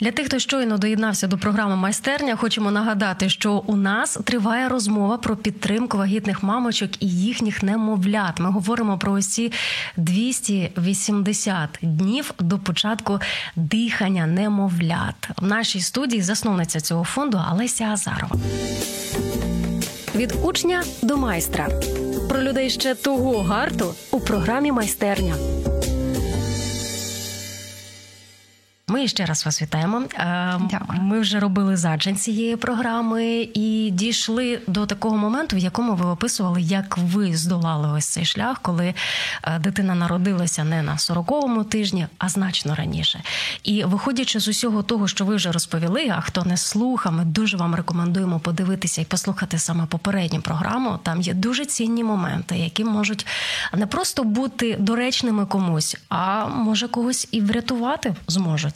Для 0.00 0.10
тих, 0.10 0.26
хто 0.26 0.38
щойно 0.38 0.78
доєднався 0.78 1.26
до 1.26 1.38
програми 1.38 1.76
майстерня, 1.76 2.36
хочемо 2.36 2.70
нагадати, 2.70 3.28
що 3.28 3.52
у 3.52 3.76
нас 3.76 4.18
триває 4.24 4.68
розмова 4.68 5.18
про 5.18 5.36
підтримку 5.36 5.98
вагітних 5.98 6.42
мамочок 6.42 7.02
і 7.02 7.08
їхніх 7.08 7.62
немовлят. 7.62 8.40
Ми 8.40 8.50
говоримо 8.50 8.98
про 8.98 9.12
усі 9.12 9.52
280 9.96 11.78
днів 11.82 12.34
до 12.38 12.58
початку 12.58 13.20
дихання 13.56 14.26
немовлят. 14.26 15.28
В 15.36 15.46
нашій 15.46 15.80
студії 15.80 16.22
засновниця 16.22 16.80
цього 16.80 17.04
фонду 17.04 17.40
Олеся 17.52 17.84
Азарова. 17.84 18.36
Від 20.14 20.34
учня 20.42 20.82
до 21.02 21.16
майстра 21.16 21.68
про 22.28 22.42
людей 22.42 22.70
ще 22.70 22.94
того 22.94 23.42
гарту 23.42 23.94
у 24.10 24.20
програмі 24.20 24.72
майстерня. 24.72 25.34
Ми 28.86 29.08
ще 29.08 29.26
раз 29.26 29.46
вас 29.46 29.62
вітаємо. 29.62 30.02
Е, 30.14 30.60
Дякую. 30.70 31.02
Ми 31.02 31.20
вже 31.20 31.40
робили 31.40 31.76
зачин 31.76 32.16
цієї 32.16 32.56
програми 32.56 33.48
і 33.54 33.90
дійшли 33.92 34.60
до 34.66 34.86
такого 34.86 35.16
моменту, 35.16 35.56
в 35.56 35.58
якому 35.58 35.94
ви 35.94 36.06
описували, 36.06 36.62
як 36.62 36.98
ви 36.98 37.36
здолали 37.36 37.88
ось 37.98 38.06
цей 38.06 38.24
шлях, 38.24 38.58
коли 38.62 38.94
е, 39.42 39.58
дитина 39.58 39.94
народилася 39.94 40.64
не 40.64 40.82
на 40.82 40.96
40-му 40.96 41.64
тижні, 41.64 42.06
а 42.18 42.28
значно 42.28 42.74
раніше. 42.74 43.22
І 43.62 43.84
виходячи 43.84 44.40
з 44.40 44.48
усього 44.48 44.82
того, 44.82 45.08
що 45.08 45.24
ви 45.24 45.36
вже 45.36 45.52
розповіли, 45.52 46.12
а 46.16 46.20
хто 46.20 46.44
не 46.44 46.56
слухав, 46.56 47.12
ми 47.12 47.24
дуже 47.24 47.56
вам 47.56 47.74
рекомендуємо 47.74 48.40
подивитися 48.40 49.00
і 49.00 49.04
послухати 49.04 49.58
саме 49.58 49.86
попередню 49.86 50.40
програму. 50.40 50.98
Там 51.02 51.20
є 51.20 51.34
дуже 51.34 51.66
цінні 51.66 52.04
моменти, 52.04 52.56
які 52.56 52.84
можуть 52.84 53.26
не 53.76 53.86
просто 53.86 54.24
бути 54.24 54.76
доречними 54.78 55.46
комусь, 55.46 55.96
а 56.08 56.46
може 56.46 56.88
когось 56.88 57.28
і 57.30 57.40
врятувати 57.40 58.14
зможуть. 58.28 58.73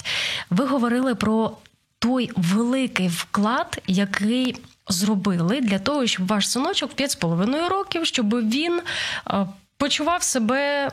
Ви 0.50 0.66
говорили 0.66 1.14
про 1.14 1.56
той 1.98 2.30
великий 2.36 3.08
вклад, 3.08 3.82
який 3.86 4.56
зробили 4.88 5.60
для 5.60 5.78
того, 5.78 6.06
щоб 6.06 6.26
ваш 6.26 6.50
синочок 6.50 6.94
5,5 6.94 7.68
років, 7.68 8.06
щоб 8.06 8.50
він 8.50 8.80
е, 9.30 9.46
почував 9.78 10.22
себе 10.22 10.90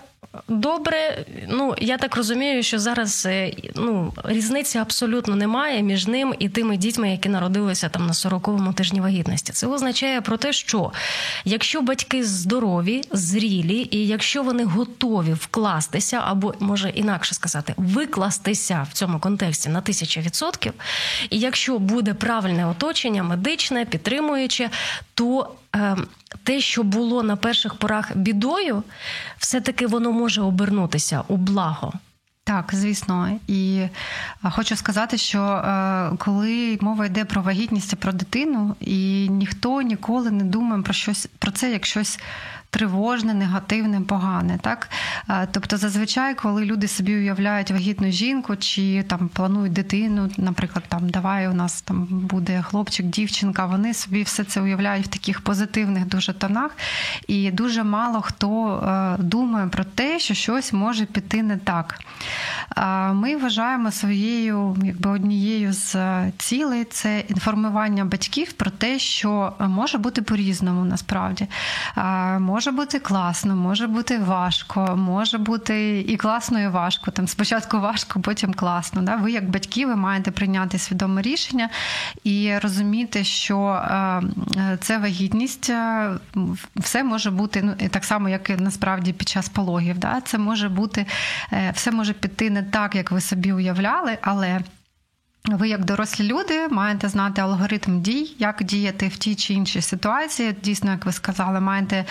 добре. 0.48 1.26
Ну 1.48 1.76
я 1.78 1.98
так 1.98 2.16
розумію, 2.16 2.64
що 2.64 2.80
зараз 2.80 3.26
е, 3.26 3.54
ну 3.76 4.14
різниці 4.24 4.78
абсолютно 4.78 5.36
немає 5.36 5.84
між 5.84 6.08
ним 6.08 6.36
і 6.40 6.50
тими 6.50 6.78
дітьми, 6.78 7.12
які 7.12 7.30
народилися 7.30 7.90
там 7.90 8.06
на 8.06 8.14
40-му 8.14 8.74
тижні 8.74 9.02
вагітності. 9.02 9.54
Це 9.54 9.68
означає 9.68 10.22
про 10.22 10.38
те, 10.38 10.54
що 10.54 10.92
якщо 11.46 11.82
батьки 11.82 12.24
здорові, 12.24 13.02
зрілі, 13.12 13.88
і 13.92 14.08
якщо 14.08 14.44
вони 14.44 14.64
готові 14.64 15.34
вкластися, 15.34 16.22
або 16.26 16.54
може 16.60 16.90
інакше 16.90 17.36
сказати, 17.36 17.74
викластися 17.78 18.88
в 18.90 18.94
цьому 18.94 19.20
контексті 19.20 19.70
на 19.70 19.82
тисячу 19.82 20.22
відсотків, 20.22 20.74
і 21.30 21.40
якщо 21.40 21.80
буде 21.80 22.14
правильне 22.14 22.68
оточення, 22.68 23.24
медичне, 23.24 23.86
підтримуюче, 23.86 24.70
то 25.16 25.56
е, 25.76 25.96
те, 26.44 26.60
що 26.60 26.84
було 26.84 27.24
на 27.24 27.36
перших 27.36 27.76
порах 27.76 28.18
бідою, 28.18 28.84
все 29.38 29.62
таки 29.62 29.88
воно 29.88 30.12
може 30.12 30.42
обернутися 30.42 31.24
у 31.28 31.38
благо. 31.38 31.94
Так, 32.44 32.70
звісно, 32.74 33.40
і 33.48 33.88
хочу 34.44 34.76
сказати, 34.76 35.18
що 35.18 35.42
е, 35.42 36.12
коли 36.18 36.78
мова 36.82 37.06
йде 37.06 37.26
про 37.26 37.42
вагітність 37.42 37.96
про 37.96 38.12
дитину, 38.12 38.76
і 38.80 39.28
ніхто 39.30 39.82
ніколи 39.82 40.32
не 40.32 40.44
думає 40.44 40.82
про 40.82 40.94
щось 40.94 41.28
про 41.40 41.52
це 41.52 41.72
як 41.72 41.86
щось 41.86 42.20
тривожне, 42.70 43.34
негативне, 43.34 44.02
погане. 44.02 44.60
Так? 44.62 44.90
Тобто, 45.52 45.78
зазвичай, 45.78 46.36
коли 46.36 46.66
люди 46.66 46.88
собі 46.88 47.16
уявляють 47.16 47.72
вагітну 47.72 48.12
жінку 48.12 48.56
чи 48.56 49.04
там 49.04 49.28
планують 49.28 49.74
дитину, 49.74 50.30
наприклад, 50.38 50.86
там 50.88 51.10
давай 51.10 51.48
у 51.48 51.54
нас 51.54 51.82
там 51.82 52.06
буде 52.06 52.62
хлопчик, 52.62 53.06
дівчинка, 53.06 53.66
вони 53.66 53.94
собі 53.94 54.24
все 54.24 54.44
це 54.44 54.62
уявляють 54.62 55.06
в 55.06 55.10
таких 55.10 55.42
позитивних 55.42 56.06
дуже 56.06 56.34
тонах. 56.34 56.72
І 57.28 57.52
дуже 57.52 57.84
мало 57.84 58.22
хто 58.22 58.78
е, 58.78 59.24
думає 59.24 59.68
про 59.68 59.84
те, 59.84 60.20
що 60.20 60.34
щось 60.34 60.74
може 60.74 61.06
піти 61.06 61.44
не 61.44 61.58
так. 61.58 62.00
Ми 63.14 63.38
вважаємо 63.38 63.92
своєю 63.92 64.78
якби 64.84 65.10
однією 65.10 65.74
з 65.74 65.96
цілей 66.38 66.84
це 66.84 67.20
інформування 67.20 68.06
батьків 68.06 68.54
про 68.54 68.72
те, 68.72 69.00
що 69.00 69.54
може 69.60 69.98
бути 69.98 70.22
по-різному 70.22 70.86
насправді. 70.86 71.48
Може 72.56 72.72
бути 72.72 73.00
класно, 73.00 73.56
може 73.56 73.88
бути 73.88 74.18
важко, 74.18 74.96
може 74.96 75.38
бути 75.38 76.00
і 76.00 76.18
класно, 76.18 76.62
і 76.62 76.68
важко. 76.68 77.12
Там 77.12 77.28
спочатку 77.28 77.80
важко, 77.80 78.20
потім 78.20 78.54
класно. 78.54 79.02
Да? 79.02 79.16
Ви, 79.16 79.32
як 79.32 79.50
батьки, 79.50 79.86
ви 79.86 79.96
маєте 79.96 80.32
прийняти 80.32 80.80
свідоме 80.80 81.22
рішення 81.22 81.70
і 82.24 82.58
розуміти, 82.58 83.24
що 83.24 83.60
е, 83.60 84.22
це 84.82 84.98
вагітність, 84.98 85.70
е, 85.70 86.10
все 86.76 87.04
може 87.04 87.32
бути 87.32 87.62
ну 87.62 87.90
так 87.90 88.06
само, 88.06 88.30
як 88.30 88.50
і 88.50 88.56
насправді 88.56 89.14
під 89.14 89.30
час 89.30 89.50
пологів. 89.50 89.98
Да? 89.98 90.22
Це 90.22 90.38
може 90.38 90.70
бути, 90.70 91.06
е, 91.54 91.72
все 91.76 91.92
може 91.92 92.14
піти 92.14 92.50
не 92.50 92.64
так, 92.64 92.96
як 92.96 93.12
ви 93.12 93.22
собі 93.22 93.54
уявляли, 93.54 94.18
але. 94.22 94.62
Ви, 95.48 95.70
як 95.70 95.86
дорослі 95.86 96.24
люди, 96.24 96.68
маєте 96.68 97.10
знати 97.10 97.42
алгоритм 97.42 98.02
дій, 98.02 98.36
як 98.40 98.64
діяти 98.64 99.08
в 99.08 99.18
тій 99.18 99.36
чи 99.36 99.54
іншій 99.54 99.82
ситуації. 99.82 100.56
Дійсно, 100.64 100.92
як 100.92 101.06
ви 101.06 101.12
сказали, 101.12 101.60
маєте 101.60 102.06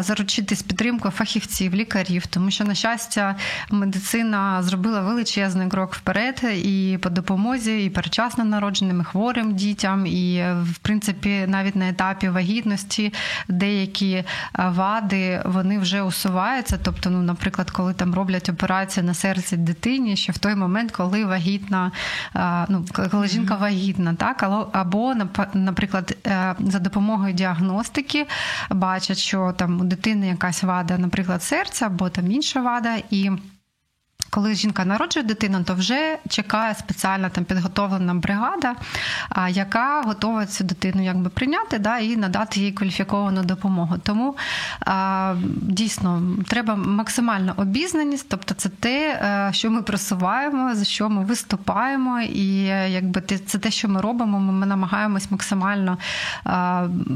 заручитись 0.00 0.62
підтримкою 0.62 1.12
фахівців, 1.12 1.74
лікарів, 1.74 2.26
тому 2.26 2.50
що, 2.50 2.64
на 2.64 2.74
щастя, 2.74 3.36
медицина 3.70 4.62
зробила 4.62 5.00
величезний 5.00 5.68
крок 5.68 5.94
вперед 5.94 6.42
і 6.64 6.98
по 7.02 7.10
допомозі, 7.10 7.84
і 7.84 7.90
перечасно 7.90 8.44
народженим 8.44 9.00
і 9.00 9.04
хворим 9.04 9.54
дітям, 9.54 10.06
і 10.06 10.44
в 10.62 10.78
принципі, 10.78 11.44
навіть 11.48 11.76
на 11.76 11.88
етапі 11.88 12.28
вагітності 12.28 13.12
деякі 13.48 14.24
вади 14.54 15.42
вони 15.44 15.78
вже 15.78 16.02
усуваються. 16.02 16.78
Тобто, 16.82 17.10
ну, 17.10 17.22
наприклад, 17.22 17.70
коли 17.70 17.94
там 17.94 18.14
роблять 18.14 18.48
операцію 18.48 19.04
на 19.04 19.14
серці 19.14 19.56
дитині, 19.56 20.16
ще 20.16 20.32
в 20.32 20.38
той 20.38 20.54
момент, 20.54 20.92
коли 20.92 21.24
вагітна 21.24 21.92
ну, 22.68 22.84
коли 23.10 23.28
жінка 23.28 23.56
вагітна, 23.56 24.14
так? 24.14 24.66
Або, 24.72 25.14
наприклад, 25.54 26.16
е, 26.26 26.54
за 26.58 26.78
допомогою 26.78 27.34
діагностики 27.34 28.26
бачать, 28.70 29.18
що 29.18 29.54
там 29.56 29.80
у 29.80 29.84
дитини 29.84 30.26
якась 30.26 30.62
вада, 30.62 30.98
наприклад, 30.98 31.42
серця 31.42 31.86
або 31.86 32.08
там 32.08 32.32
інша 32.32 32.60
вада, 32.60 32.96
і 33.10 33.30
коли 34.34 34.54
жінка 34.54 34.84
народжує 34.84 35.26
дитину, 35.26 35.64
то 35.64 35.74
вже 35.74 36.18
чекає 36.28 36.74
спеціальна 36.74 37.28
там 37.28 37.44
підготовлена 37.44 38.14
бригада, 38.14 38.74
яка 39.48 40.02
готова 40.02 40.46
цю 40.46 40.64
дитину 40.64 41.04
якби 41.04 41.30
прийняти 41.30 41.78
да, 41.78 41.98
і 41.98 42.16
надати 42.16 42.60
їй 42.60 42.72
кваліфіковану 42.72 43.42
допомогу. 43.42 43.96
Тому 44.02 44.36
дійсно 45.62 46.22
треба 46.48 46.74
максимальна 46.74 47.52
обізнаність, 47.52 48.26
тобто 48.28 48.54
це 48.54 48.68
те, 48.68 49.20
е, 49.22 49.52
що 49.52 49.70
ми 49.70 49.82
просуваємо, 49.82 50.74
за 50.74 50.84
що 50.84 51.08
ми 51.08 51.24
виступаємо, 51.24 52.20
і 52.20 52.64
якби 52.92 53.20
це 53.20 53.58
те, 53.58 53.70
що 53.70 53.88
ми 53.88 54.00
робимо. 54.00 54.40
Ми 54.40 54.66
намагаємось 54.66 55.30
максимально 55.30 55.98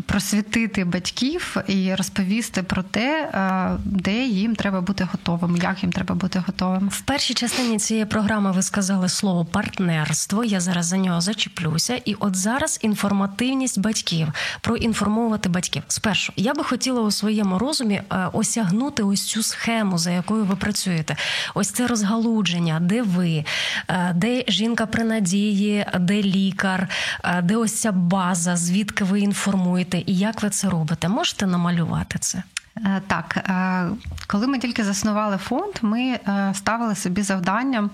просвітити 0.06 0.84
батьків 0.84 1.56
і 1.66 1.94
розповісти 1.94 2.62
про 2.62 2.82
те, 2.82 3.30
е, 3.34 3.70
де 3.84 4.24
їм 4.24 4.54
треба 4.54 4.80
бути 4.80 5.08
готовим, 5.12 5.56
як 5.56 5.82
їм 5.82 5.92
треба 5.92 6.14
бути 6.14 6.42
готовим 6.46 6.90
першій 7.06 7.34
частині 7.34 7.78
цієї 7.78 8.04
програми 8.06 8.52
ви 8.52 8.62
сказали 8.62 9.08
слово 9.08 9.44
партнерство. 9.44 10.44
Я 10.44 10.60
зараз 10.60 10.86
за 10.86 10.96
нього 10.96 11.20
зачіплюся. 11.20 12.00
І 12.04 12.14
от 12.14 12.36
зараз 12.36 12.78
інформативність 12.82 13.80
батьків 13.80 14.28
проінформувати 14.60 15.48
батьків. 15.48 15.82
Спершу 15.88 16.32
я 16.36 16.54
би 16.54 16.64
хотіла 16.64 17.00
у 17.02 17.10
своєму 17.10 17.58
розумі 17.58 17.94
е, 17.94 18.28
осягнути 18.32 19.02
ось 19.02 19.24
цю 19.24 19.42
схему, 19.42 19.98
за 19.98 20.10
якою 20.10 20.44
ви 20.44 20.56
працюєте. 20.56 21.16
Ось 21.54 21.70
це 21.70 21.86
розгалудження, 21.86 22.78
де 22.80 23.02
ви, 23.02 23.44
е, 23.88 24.12
де 24.14 24.44
жінка 24.48 24.86
при 24.86 25.04
надії, 25.04 25.86
де 26.00 26.22
лікар, 26.22 26.88
е, 27.24 27.42
де 27.42 27.56
ось 27.56 27.80
ця 27.80 27.92
база, 27.92 28.56
звідки 28.56 29.04
ви 29.04 29.20
інформуєте 29.20 30.02
і 30.06 30.16
як 30.18 30.42
ви 30.42 30.50
це 30.50 30.68
робите? 30.68 31.08
Можете 31.08 31.46
намалювати 31.46 32.18
це? 32.18 32.42
Е, 32.84 33.02
так, 33.06 33.36
е, 33.36 33.86
коли 34.26 34.46
ми 34.46 34.58
тільки 34.58 34.84
заснували 34.84 35.36
фонд, 35.36 35.74
ми 35.82 36.00
е, 36.00 36.52
ставили 36.54 36.94
собі 36.94 37.22
завданням 37.22 37.90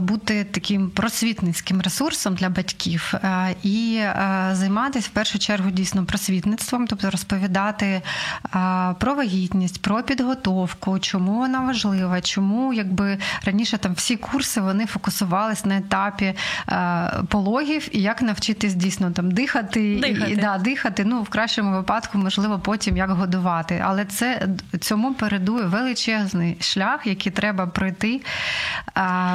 бути 0.00 0.44
таким 0.44 0.90
просвітницьким 0.90 1.80
ресурсом 1.80 2.34
для 2.34 2.48
батьків 2.48 3.14
е, 3.14 3.54
і 3.62 3.96
е, 3.96 4.50
займатися 4.52 5.08
в 5.10 5.14
першу 5.14 5.38
чергу 5.38 5.70
дійсно 5.70 6.04
просвітництвом, 6.04 6.86
тобто 6.86 7.10
розповідати 7.10 8.02
про 8.98 9.14
вагітність, 9.14 9.82
про 9.82 10.02
підготовку, 10.02 10.98
чому 10.98 11.32
вона 11.32 11.60
важлива, 11.60 12.20
чому 12.20 12.72
якби 12.72 13.18
раніше 13.44 13.78
там 13.78 13.92
всі 13.94 14.16
курси 14.16 14.60
вони 14.60 14.86
фокусувались 14.86 15.64
на 15.64 15.76
етапі 15.76 16.34
пологів 17.28 17.88
і 17.96 18.02
як 18.02 18.22
навчитись 18.22 18.74
дійсно 18.74 19.10
там 19.10 19.30
дихати, 19.30 20.00
дихати. 20.02 20.32
І, 20.32 20.36
да, 20.36 20.58
дихати. 20.58 21.04
Ну 21.04 21.22
в 21.22 21.28
кращому 21.28 21.76
випадку, 21.76 22.18
можливо, 22.18 22.58
потім 22.58 22.96
як 22.96 23.10
годувати. 23.10 23.82
Але 23.84 24.04
це 24.04 24.48
цьому 24.80 25.14
передує 25.14 25.64
величезний 25.64 26.56
шлях, 26.60 27.06
який 27.06 27.32
треба 27.32 27.66
пройти. 27.66 28.20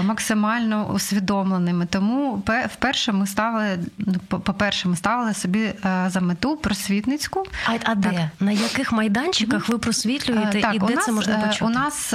Максимально 0.08 0.88
усвідомленими. 0.94 1.86
Тому 1.86 2.44
вперше 2.70 3.12
ми 3.12 3.28
ставили, 3.28 3.80
по-перше, 4.28 4.88
ми 4.88 4.96
ставили 4.96 5.34
собі 5.34 5.60
е, 5.60 6.06
за 6.08 6.22
мету 6.22 6.58
просвітницьку. 6.58 7.44
А 7.66 7.72
а 7.84 7.96
де? 7.96 8.30
На 8.40 8.52
яких 8.52 8.92
майданчиках 8.92 9.70
ви 9.70 9.78
просвітлюєте 9.78 10.62
так, 10.62 10.76
і 10.76 10.80
де 10.80 10.96
нас, 10.96 11.06
це 11.06 11.12
можна 11.12 11.38
почути? 11.38 11.66
У 11.66 11.70
нас 11.70 12.14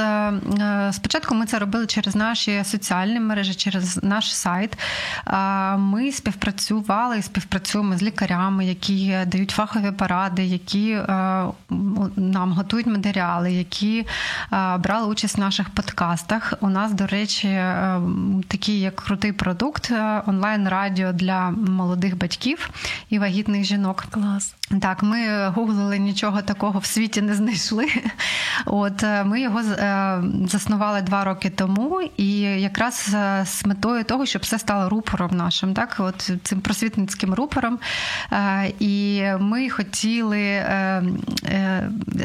спочатку 0.96 1.34
ми 1.34 1.46
це 1.46 1.58
робили 1.58 1.86
через 1.86 2.16
наші 2.16 2.64
соціальні 2.64 3.20
мережі, 3.20 3.54
через 3.54 4.02
наш 4.02 4.36
сайт. 4.36 4.78
Ми 5.78 6.12
співпрацювали 6.12 7.18
і 7.18 7.22
співпрацюємо 7.22 7.96
з 7.96 8.02
лікарями, 8.02 8.66
які 8.66 9.18
дають 9.26 9.50
фахові 9.50 9.90
поради, 9.90 10.44
які 10.44 10.98
нам 12.16 12.52
готують 12.52 12.86
матеріали, 12.86 13.52
які 13.52 14.06
брали 14.78 15.06
участь 15.06 15.36
в 15.36 15.40
наших 15.40 15.70
подкастах. 15.70 16.54
У 16.60 16.68
нас, 16.68 16.92
до 16.92 17.06
речі, 17.06 17.48
такий 18.49 18.81
як 18.81 18.96
крутий 18.96 19.32
продукт 19.32 19.93
онлайн-радіо 20.26 21.12
для 21.12 21.50
молодих 21.50 22.19
батьків 22.19 22.70
і 23.11 23.19
вагітних 23.19 23.64
жінок. 23.64 24.05
Клас. 24.11 24.55
Так, 24.80 25.02
ми 25.02 25.48
гуглили 25.48 25.98
нічого 25.98 26.42
такого 26.42 26.78
в 26.78 26.84
світі 26.84 27.22
не 27.22 27.34
знайшли. 27.34 27.86
От 28.66 29.04
ми 29.24 29.40
його 29.40 29.60
е, 29.60 30.22
заснували 30.46 31.02
два 31.02 31.24
роки 31.24 31.50
тому, 31.50 32.00
і 32.16 32.40
якраз 32.40 33.10
е, 33.14 33.44
з 33.46 33.66
метою 33.66 34.04
того, 34.04 34.26
щоб 34.26 34.42
все 34.42 34.58
стало 34.58 34.88
рупором 34.88 35.36
нашим, 35.36 35.74
так, 35.74 35.96
от 35.98 36.30
цим 36.42 36.60
просвітницьким 36.60 37.34
рупором. 37.34 37.78
Е, 38.32 38.72
і 38.80 39.24
ми 39.40 39.70
хотіли, 39.70 40.40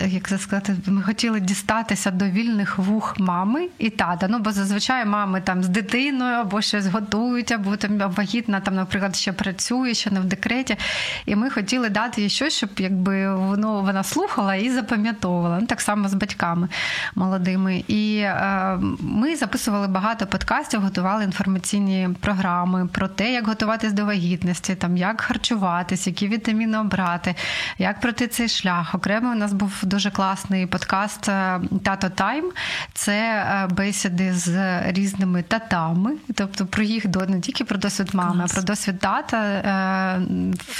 як 0.08 0.28
це 0.28 0.38
сказати, 0.38 0.76
ми 0.88 1.02
хотіли 1.02 1.40
дістатися 1.40 2.12
до 2.12 2.26
вільних 2.26 2.78
вух 2.78 3.20
мами 3.20 3.68
і 3.78 3.90
тата. 3.90 4.28
Ну, 4.28 4.40
бо 4.40 4.52
зазвичай 4.52 5.06
мами 5.06 5.42
там 5.42 5.64
з 5.64 5.68
дитиною 5.68 6.36
або 6.36 6.62
щось 6.62 6.88
готують, 6.88 7.52
або 7.52 7.78
там 7.78 7.98
вагітна, 7.98 8.60
там, 8.60 8.76
наприклад, 8.76 9.16
ще 9.16 9.32
працює, 9.32 9.94
ще 9.94 10.12
не 10.12 10.20
в 10.20 10.26
декреті. 10.26 10.78
І 11.26 11.36
ми 11.36 11.50
хотіли 11.50 11.90
дати 11.90 12.22
їй 12.22 12.30
щось, 12.38 12.54
щоб 12.54 12.70
якби 12.78 13.36
воно 13.36 13.82
вона 13.82 14.04
слухала 14.04 14.56
і 14.56 14.70
запам'ятовувала. 14.70 15.58
Ну, 15.62 15.68
Так 15.68 15.82
само 15.82 16.10
з 16.10 16.14
батьками 16.14 16.68
молодими. 17.16 17.84
І 17.88 18.18
е, 18.18 18.78
ми 19.00 19.36
записували 19.36 19.88
багато 19.88 20.26
подкастів, 20.28 20.82
готували 20.82 21.24
інформаційні 21.24 22.10
програми 22.22 22.88
про 22.88 23.08
те, 23.08 23.34
як 23.34 23.48
готуватись 23.48 23.94
до 23.94 24.06
вагітності, 24.06 24.76
там 24.76 24.98
як 24.98 25.22
харчуватись, 25.22 26.08
які 26.08 26.28
вітаміни 26.28 26.80
обрати, 26.80 27.36
як 27.78 28.00
пройти 28.00 28.28
цей 28.28 28.48
шлях. 28.48 28.96
Окремо 28.96 29.32
у 29.32 29.36
нас 29.36 29.54
був 29.54 29.74
дуже 29.84 30.12
класний 30.12 30.66
подкаст 30.68 31.30
е, 31.30 31.60
Тато 31.84 32.10
Тайм. 32.10 32.52
Це 32.94 33.18
е, 33.20 33.68
бесіди 33.74 34.34
з 34.34 34.82
різними 34.92 35.44
татами, 35.44 36.12
тобто 36.36 36.66
про 36.66 36.84
їх 36.84 37.08
до 37.08 37.26
не 37.26 37.40
тільки 37.40 37.64
про 37.64 37.78
досвід 37.78 38.10
мами, 38.14 38.34
Клас. 38.34 38.52
а 38.52 38.54
про 38.54 38.64
досвід 38.64 39.00
тата 39.00 39.38
е, 39.44 40.22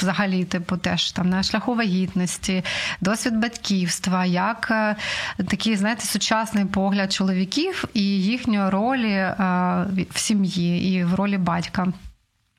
взагалі, 0.00 0.44
типу, 0.44 0.76
теж 0.76 1.12
там 1.12 1.30
на 1.30 1.42
шляху 1.48 1.74
вагітності, 1.74 2.64
досвід 3.00 3.36
батьківства, 3.36 4.24
як 4.24 4.72
такий, 5.48 5.76
знаєте, 5.76 6.04
сучасний 6.04 6.64
погляд 6.64 7.12
чоловіків 7.12 7.84
і 7.94 8.02
їхньої 8.02 8.70
ролі 8.70 9.34
в 10.10 10.18
сім'ї 10.18 10.94
і 10.94 11.04
в 11.04 11.14
ролі 11.14 11.38
батька. 11.38 11.92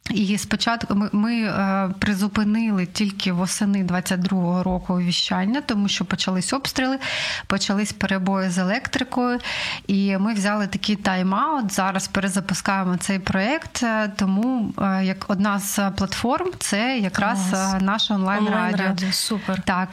І 0.09 0.37
спочатку 0.37 0.95
ми 0.95 1.09
ми 1.11 1.33
е, 1.41 1.89
призупинили 1.99 2.85
тільки 2.85 3.31
восени 3.31 3.83
22-го 3.83 4.63
року 4.63 4.99
віщання, 4.99 5.61
тому 5.61 5.87
що 5.87 6.05
почались 6.05 6.53
обстріли, 6.53 6.97
почались 7.47 7.93
перебої 7.93 8.49
з 8.49 8.57
електрикою, 8.57 9.39
і 9.87 10.17
ми 10.17 10.33
взяли 10.33 10.67
такий 10.67 10.97
тайм-аут. 10.97 11.71
Зараз 11.71 12.07
перезапускаємо 12.07 12.97
цей 12.97 13.19
проєкт. 13.19 13.83
Е, 13.83 14.11
тому 14.15 14.73
е, 14.81 15.05
як 15.05 15.25
одна 15.27 15.59
з 15.59 15.91
платформ 15.91 16.51
це 16.59 16.97
якраз 16.97 17.39
Клас. 17.49 17.81
наше 17.81 18.13
онлайн 18.13 18.47
радіо. 18.49 19.11
Супер. 19.11 19.61
Так, 19.61 19.91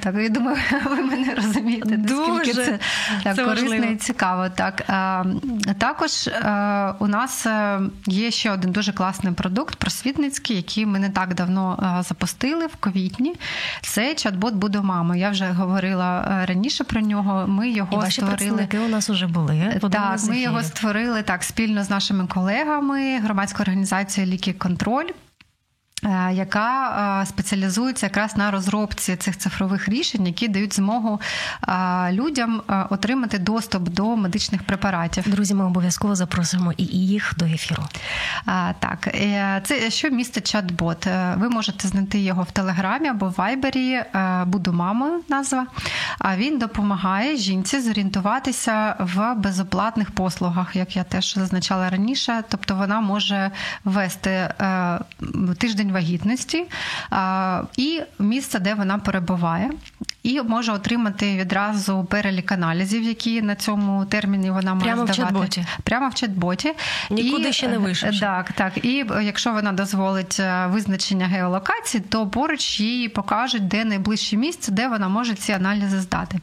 так 0.00 0.14
я 0.14 0.28
думаю, 0.28 0.56
ви 0.84 0.96
мене 1.02 1.34
розумієте, 1.34 1.98
наскільки 1.98 2.52
це 2.52 2.78
так 3.24 3.36
це 3.36 3.44
корисно 3.44 3.70
важливо. 3.70 3.92
і 3.92 3.96
цікаво. 3.96 4.48
Так 4.48 4.82
також 5.78 6.30
у 6.98 7.06
нас 7.06 7.46
є 8.06 8.30
ще 8.30 8.50
один 8.50 8.72
дуже 8.72 8.92
класний 8.92 9.32
продукт 9.32 9.49
продукт 9.50 9.74
просвітницький, 9.74 10.56
який 10.56 10.86
ми 10.86 10.98
не 10.98 11.10
так 11.10 11.34
давно 11.34 11.96
е, 11.98 12.02
запустили 12.02 12.66
в 12.66 12.76
квітні. 12.76 13.34
Це 13.82 14.14
чат-бот 14.14 14.52
«Буду 14.52 14.82
мама. 14.82 15.16
Я 15.16 15.30
вже 15.30 15.46
говорила 15.46 16.40
е, 16.42 16.46
раніше 16.46 16.84
про 16.84 17.00
нього. 17.00 17.46
Ми 17.46 17.70
його 17.70 17.88
І 17.92 17.96
ваші 17.96 18.12
створили. 18.12 18.36
представники 18.36 18.78
у 18.78 18.88
нас 18.88 19.10
вже 19.10 19.26
були. 19.26 19.80
Так, 19.90 20.20
ми 20.28 20.40
його 20.40 20.62
створили 20.62 21.22
так 21.22 21.42
спільно 21.42 21.84
з 21.84 21.90
нашими 21.90 22.26
колегами, 22.26 23.18
громадською 23.18 23.62
організацією 23.62 24.32
Ліки 24.32 24.52
Контроль. 24.52 25.10
Е, 26.04 26.32
яка 26.32 27.20
е, 27.22 27.26
спеціалізується 27.26 28.06
якраз 28.06 28.36
на 28.36 28.50
розробці 28.50 29.16
цих 29.16 29.38
цифрових 29.38 29.88
рішень, 29.88 30.26
які 30.26 30.48
дають 30.48 30.74
змогу 30.74 31.20
е, 31.68 32.12
людям 32.12 32.62
отримати 32.90 33.38
доступ 33.38 33.88
до 33.88 34.16
медичних 34.16 34.62
препаратів. 34.62 35.30
Друзі, 35.30 35.54
ми 35.54 35.64
обов'язково 35.64 36.14
запросимо 36.14 36.72
і 36.76 36.84
їх 36.84 37.34
до 37.36 37.44
ефіру. 37.44 37.82
Так, 38.78 39.08
це 39.64 39.90
що 39.90 40.10
містить 40.10 40.54
чат-бот? 40.54 41.36
Ви 41.38 41.48
можете 41.48 41.88
знайти 41.88 42.18
його 42.18 42.42
в 42.42 42.50
Телеграмі 42.50 43.08
або 43.08 43.26
в 43.26 43.32
Вайбері. 43.32 44.02
Буду 44.46 44.72
мамою 44.72 45.20
назва. 45.28 45.66
А 46.18 46.36
він 46.36 46.58
допомагає 46.58 47.36
жінці 47.36 47.80
зорієнтуватися 47.80 48.96
в 48.98 49.34
безоплатних 49.34 50.10
послугах, 50.10 50.76
як 50.76 50.96
я 50.96 51.04
теж 51.04 51.34
зазначала 51.34 51.90
раніше. 51.90 52.42
Тобто 52.48 52.74
вона 52.74 53.00
може 53.00 53.50
тиждень 55.58 55.80
тиждень 55.80 55.92
вагітності 55.92 56.64
і 57.76 58.00
місце, 58.18 58.58
де 58.58 58.74
вона 58.74 58.98
перебуває, 58.98 59.70
і 60.22 60.42
може 60.42 60.72
отримати 60.72 61.36
відразу 61.36 62.04
перелік 62.04 62.52
аналізів, 62.52 63.02
які 63.02 63.42
на 63.42 63.54
цьому 63.54 64.04
терміні 64.04 64.50
вона 64.50 64.74
має 64.74 64.84
Прямо 64.84 65.06
здавати. 65.06 65.34
в 65.34 65.36
чат-боті. 65.36 65.64
Прямо 65.82 66.08
в 66.08 66.12
чат-боті. 66.12 66.72
Нікуди 67.10 67.48
і, 67.48 67.52
ще 67.52 67.68
не 67.68 67.78
вийшов. 67.78 68.20
Так, 68.20 68.52
так. 68.52 68.84
І 68.84 69.06
якщо 69.22 69.52
вона 69.52 69.72
дозволить 69.72 70.40
е, 70.40 70.66
визначення 70.66 71.26
геолокації, 71.26 72.04
то 72.08 72.26
поруч 72.26 72.80
їй 72.80 73.08
покажуть, 73.08 73.68
де 73.68 73.84
найближче 73.84 74.36
місце, 74.36 74.72
де 74.72 74.88
вона 74.88 75.08
може 75.08 75.34
ці 75.34 75.52
аналізи 75.52 76.00
здати. 76.00 76.38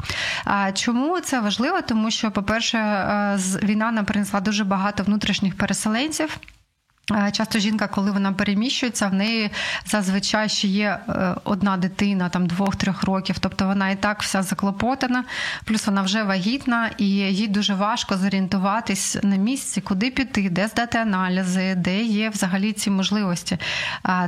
А 0.45 0.71
чому 0.71 1.19
це 1.19 1.39
важливо? 1.39 1.81
Тому 1.81 2.12
що, 2.12 2.31
по-перше, 2.31 2.77
е, 2.77 3.38
війна 3.63 3.92
нам 3.92 4.06
принесла 4.06 4.39
дуже 4.39 4.63
багато 4.63 5.04
внутрішніх 5.04 5.57
переселенців. 5.57 6.38
Е, 7.12 7.31
часто 7.31 7.59
жінка, 7.59 7.88
коли 7.88 8.12
вона 8.12 8.31
переміщується, 8.31 9.07
в 9.07 9.14
неї 9.14 9.52
зазвичай 9.85 10.49
ще 10.49 10.68
є 10.68 10.99
е, 11.09 11.35
одна 11.44 11.78
дитина, 11.78 12.30
там 12.30 12.47
двох-трьох 12.47 13.04
років, 13.04 13.40
тобто 13.40 13.66
вона 13.66 13.90
і 13.90 13.95
так 13.95 14.21
вся 14.21 14.44
заклопотана, 14.44 15.23
плюс 15.66 15.87
вона 15.87 16.02
вже 16.02 16.23
вагітна, 16.23 16.90
і 16.97 17.09
їй 17.09 17.47
дуже 17.47 17.73
важко 17.73 18.18
зорієнтуватись 18.18 19.18
на 19.23 19.35
місці, 19.35 19.81
куди 19.81 20.11
піти, 20.11 20.49
де 20.49 20.68
здати 20.68 20.97
аналізи, 20.97 21.76
де 21.76 22.04
є 22.04 22.30
взагалі 22.30 22.73
ці 22.73 22.90
можливості. 22.90 23.57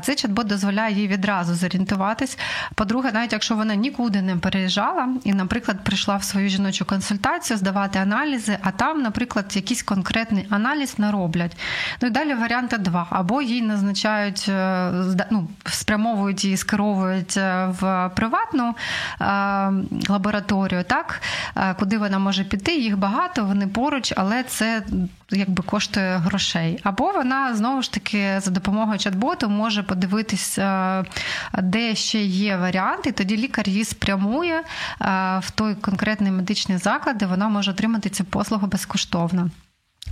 Цей 0.01 0.15
чат-бот 0.15 0.43
дозволяє 0.43 0.95
їй 0.95 1.07
відразу 1.07 1.55
зорієнтуватись. 1.55 2.37
По-друге, 2.75 3.11
навіть 3.13 3.33
якщо 3.33 3.55
вона 3.55 3.75
нікуди 3.75 4.21
не 4.21 4.35
переїжджала 4.35 5.09
і, 5.23 5.33
наприклад, 5.33 5.83
прийшла 5.83 6.17
в 6.17 6.23
свою 6.23 6.49
жіночу 6.49 6.85
консультацію 6.85 7.57
здавати 7.57 7.99
аналізи, 7.99 8.57
а 8.61 8.71
там, 8.71 9.01
наприклад, 9.01 9.45
якийсь 9.55 9.83
конкретний 9.83 10.47
аналіз 10.49 10.99
не 10.99 11.11
роблять. 11.11 11.57
Ну 12.01 12.07
і 12.07 12.11
далі 12.11 12.33
варіант 12.33 12.68
варіанти 12.69 12.89
два. 12.89 13.07
Або 13.09 13.41
їй 13.41 13.61
назначають, 13.61 14.45
е, 14.49 14.91
ну, 15.31 15.47
спрямовують 15.65 16.45
і 16.45 16.57
скеровують 16.57 17.37
е, 17.37 17.67
в 17.79 18.09
приватну 18.15 18.75
е, 19.21 19.25
лабораторію, 20.09 20.83
так, 20.83 21.21
куди 21.79 21.97
вона 21.97 22.19
може 22.19 22.43
піти. 22.43 22.75
Їх 22.75 22.97
багато, 22.97 23.45
вони 23.45 23.67
поруч, 23.67 24.13
але 24.17 24.43
це 24.43 24.83
якби 25.31 25.63
коштує 25.63 26.17
грошей. 26.17 26.79
Або 26.83 27.11
вона 27.11 27.55
знову 27.55 27.81
ж 27.81 27.93
таки 27.93 28.39
за 28.39 28.51
допомогою 28.51 28.97
чат-боту 28.97 29.49
може 29.49 29.83
подивитись, 29.83 30.59
де 31.57 31.95
ще 31.95 32.21
є 32.23 32.57
варіанти, 32.57 33.11
тоді 33.11 33.37
лікар 33.37 33.69
її 33.69 33.85
спрямує 33.85 34.63
в 35.39 35.51
той 35.55 35.75
конкретний 35.75 36.31
медичний 36.31 36.77
заклад, 36.77 37.17
де 37.17 37.25
вона 37.25 37.49
може 37.49 37.71
отримати 37.71 38.09
цю 38.09 38.23
послугу 38.23 38.67
безкоштовно. 38.67 39.49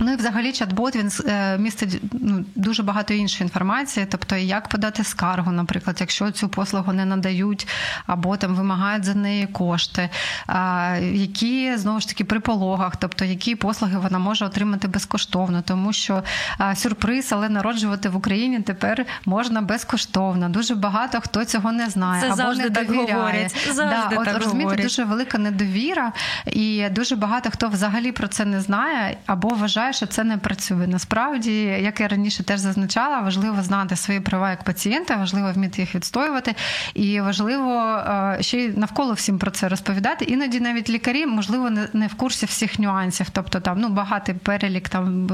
Ну 0.00 0.12
і 0.12 0.16
взагалі 0.16 0.52
чат-бот 0.52 0.96
він 0.96 1.10
е, 1.28 1.58
містить 1.58 2.00
ну, 2.12 2.44
дуже 2.54 2.82
багато 2.82 3.14
іншої 3.14 3.46
інформації, 3.46 4.06
тобто 4.10 4.36
як 4.36 4.68
подати 4.68 5.04
скаргу, 5.04 5.52
наприклад, 5.52 5.96
якщо 6.00 6.30
цю 6.30 6.48
послугу 6.48 6.92
не 6.92 7.04
надають 7.04 7.68
або 8.06 8.36
там 8.36 8.54
вимагають 8.54 9.04
за 9.04 9.14
неї 9.14 9.46
кошти, 9.46 10.10
а, 10.46 10.96
які 11.12 11.76
знову 11.76 12.00
ж 12.00 12.08
таки 12.08 12.24
при 12.24 12.40
пологах, 12.40 12.96
тобто 12.96 13.24
які 13.24 13.54
послуги 13.54 13.98
вона 13.98 14.18
може 14.18 14.44
отримати 14.44 14.88
безкоштовно, 14.88 15.62
тому 15.62 15.92
що 15.92 16.22
а, 16.58 16.74
сюрприз, 16.74 17.32
але 17.32 17.48
народжувати 17.48 18.08
в 18.08 18.16
Україні 18.16 18.60
тепер 18.60 19.06
можна 19.24 19.62
безкоштовно. 19.62 20.48
Дуже 20.48 20.74
багато 20.74 21.20
хто 21.20 21.44
цього 21.44 21.72
не 21.72 21.86
знає 21.90 22.22
Це 22.22 22.42
або 22.42 22.54
не 22.54 22.70
довіряє. 22.70 23.14
Говорять. 23.14 23.56
Завжди 23.66 24.16
да, 24.16 24.24
так 24.24 24.36
розумієте, 24.36 24.64
говорять. 24.64 24.82
дуже 24.82 25.04
велика 25.04 25.38
недовіра, 25.38 26.12
і 26.46 26.88
дуже 26.90 27.16
багато 27.16 27.50
хто 27.50 27.68
взагалі 27.68 28.12
про 28.12 28.28
це 28.28 28.44
не 28.44 28.60
знає 28.60 29.16
або 29.26 29.48
вважає 29.48 29.87
вважаю, 29.88 30.06
що 30.06 30.06
це 30.06 30.24
не 30.24 30.38
працює. 30.38 30.86
Насправді, 30.86 31.62
як 31.62 32.00
я 32.00 32.08
раніше 32.08 32.42
теж 32.42 32.60
зазначала, 32.60 33.20
важливо 33.20 33.62
знати 33.62 33.96
свої 33.96 34.20
права 34.20 34.50
як 34.50 34.64
пацієнта, 34.64 35.16
важливо 35.16 35.52
вміти 35.52 35.80
їх 35.80 35.94
відстоювати, 35.94 36.54
і 36.94 37.20
важливо 37.20 37.72
е, 37.72 38.36
ще 38.40 38.58
й 38.58 38.68
навколо 38.68 39.12
всім 39.12 39.38
про 39.38 39.50
це 39.50 39.68
розповідати. 39.68 40.24
Іноді 40.24 40.60
навіть 40.60 40.90
лікарі, 40.90 41.26
можливо, 41.26 41.70
не 41.92 42.06
в 42.06 42.14
курсі 42.14 42.46
всіх 42.46 42.78
нюансів, 42.78 43.26
тобто 43.32 43.60
там 43.60 43.80
ну 43.80 43.88
багатий 43.88 44.34
перелік 44.34 44.88
там 44.88 45.28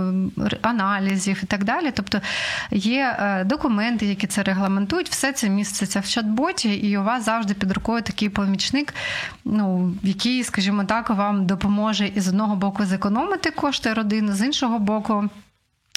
аналізів 0.62 1.40
і 1.42 1.46
так 1.46 1.64
далі. 1.64 1.90
Тобто 1.94 2.20
є 2.70 3.16
е, 3.18 3.44
документи, 3.44 4.06
які 4.06 4.26
це 4.26 4.42
регламентують, 4.42 5.08
все 5.11 5.32
це 5.32 5.49
міститься 5.49 6.00
в 6.00 6.04
чат-боті, 6.04 6.68
і 6.68 6.99
у 6.99 7.02
вас 7.02 7.25
завжди 7.25 7.54
під 7.54 7.73
рукою 7.73 8.02
такий 8.02 8.28
помічник, 8.28 8.94
ну 9.44 9.94
який, 10.02 10.44
скажімо 10.44 10.84
так, 10.84 11.11
вам 11.11 11.46
допоможе 11.46 12.06
із 12.06 12.28
одного 12.28 12.56
боку 12.56 12.84
зекономити 12.84 13.50
кошти 13.50 13.94
родини, 13.94 14.32
з 14.32 14.40
іншого 14.45 14.79
боку. 14.79 15.29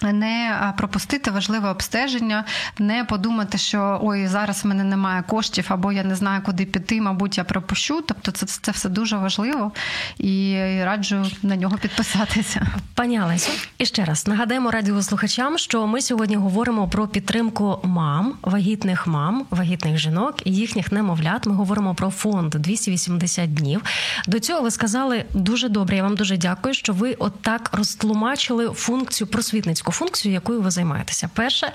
Не 0.04 0.74
пропустити 0.78 1.32
важливе 1.32 1.70
обстеження, 1.70 2.44
не 2.80 3.04
подумати, 3.04 3.58
що 3.58 4.00
ой, 4.04 4.28
зараз 4.28 4.64
в 4.64 4.68
мене 4.68 4.84
немає 4.84 5.24
коштів, 5.28 5.66
або 5.70 5.92
я 5.92 6.04
не 6.04 6.16
знаю, 6.16 6.42
куди 6.46 6.66
піти, 6.66 7.02
мабуть, 7.02 7.38
я 7.38 7.44
пропущу. 7.44 8.02
Тобто, 8.08 8.32
це 8.32 8.46
це 8.46 8.72
все 8.72 8.90
дуже 8.90 9.18
важливо 9.18 9.72
і 10.18 10.58
раджу 10.84 11.26
на 11.44 11.56
нього 11.56 11.78
підписатися. 11.78 12.68
Пані 12.94 13.22
Олесю, 13.22 13.52
і 13.78 13.86
ще 13.86 14.06
раз 14.06 14.28
нагадаємо 14.28 14.72
радіослухачам, 14.72 15.58
що 15.58 15.88
ми 15.88 16.02
сьогодні 16.02 16.36
говоримо 16.36 16.88
про 16.88 17.08
підтримку 17.08 17.80
мам, 17.84 18.34
вагітних 18.42 19.08
мам, 19.08 19.46
вагітних 19.52 19.98
жінок 19.98 20.36
і 20.46 20.52
їхніх 20.52 20.92
немовлят. 20.92 21.46
Ми 21.46 21.54
говоримо 21.54 21.96
про 21.96 22.10
фонд 22.10 22.50
280 22.50 23.54
днів. 23.54 23.82
До 24.28 24.40
цього 24.40 24.62
ви 24.62 24.72
сказали 24.72 25.26
дуже 25.34 25.70
добре. 25.70 25.96
Я 25.96 26.04
вам 26.04 26.16
дуже 26.16 26.38
дякую, 26.38 26.74
що 26.74 26.94
ви 26.94 27.14
отак 27.14 27.70
розтлумачили 27.74 28.70
функцію 28.70 29.28
просвітницьку 29.28 29.87
волонтерську 29.88 29.92
функцію, 29.92 30.34
якою 30.34 30.62
ви 30.62 30.72
займаєтеся. 30.72 31.30
Перше 31.34 31.72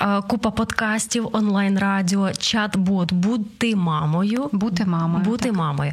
е, 0.00 0.22
купа 0.28 0.50
подкастів, 0.50 1.28
онлайн 1.32 1.78
радіо, 1.78 2.28
чат-бот, 2.28 3.12
бути 3.12 3.76
мамою, 3.76 4.48
бути 4.52 4.84
мамою, 4.84 5.24
бути 5.24 5.48
так. 5.48 5.58
мамою. 5.58 5.92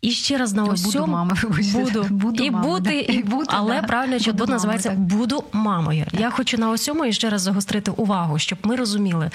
І 0.00 0.10
ще 0.10 0.38
раз 0.38 0.54
на 0.54 0.64
усьому 0.64 1.06
буду 1.06 1.12
мамою, 1.12 1.42
буду, 1.72 2.06
буду 2.10 2.44
і 2.44 2.50
мамою, 2.50 2.72
бути, 2.72 3.06
да. 3.08 3.12
і 3.14 3.22
бути, 3.22 3.50
але 3.50 3.80
да. 3.80 3.86
правильно 3.86 4.16
чат-бот 4.16 4.50
називається 4.50 4.88
так. 4.88 4.98
буду 4.98 5.44
мамою. 5.52 6.04
Так. 6.10 6.20
Я 6.20 6.30
хочу 6.30 6.58
на 6.58 6.70
усьому 6.70 7.04
і 7.04 7.12
ще 7.12 7.30
раз 7.30 7.42
загострити 7.42 7.90
увагу, 7.90 8.38
щоб 8.38 8.58
ми 8.62 8.76
розуміли, 8.76 9.30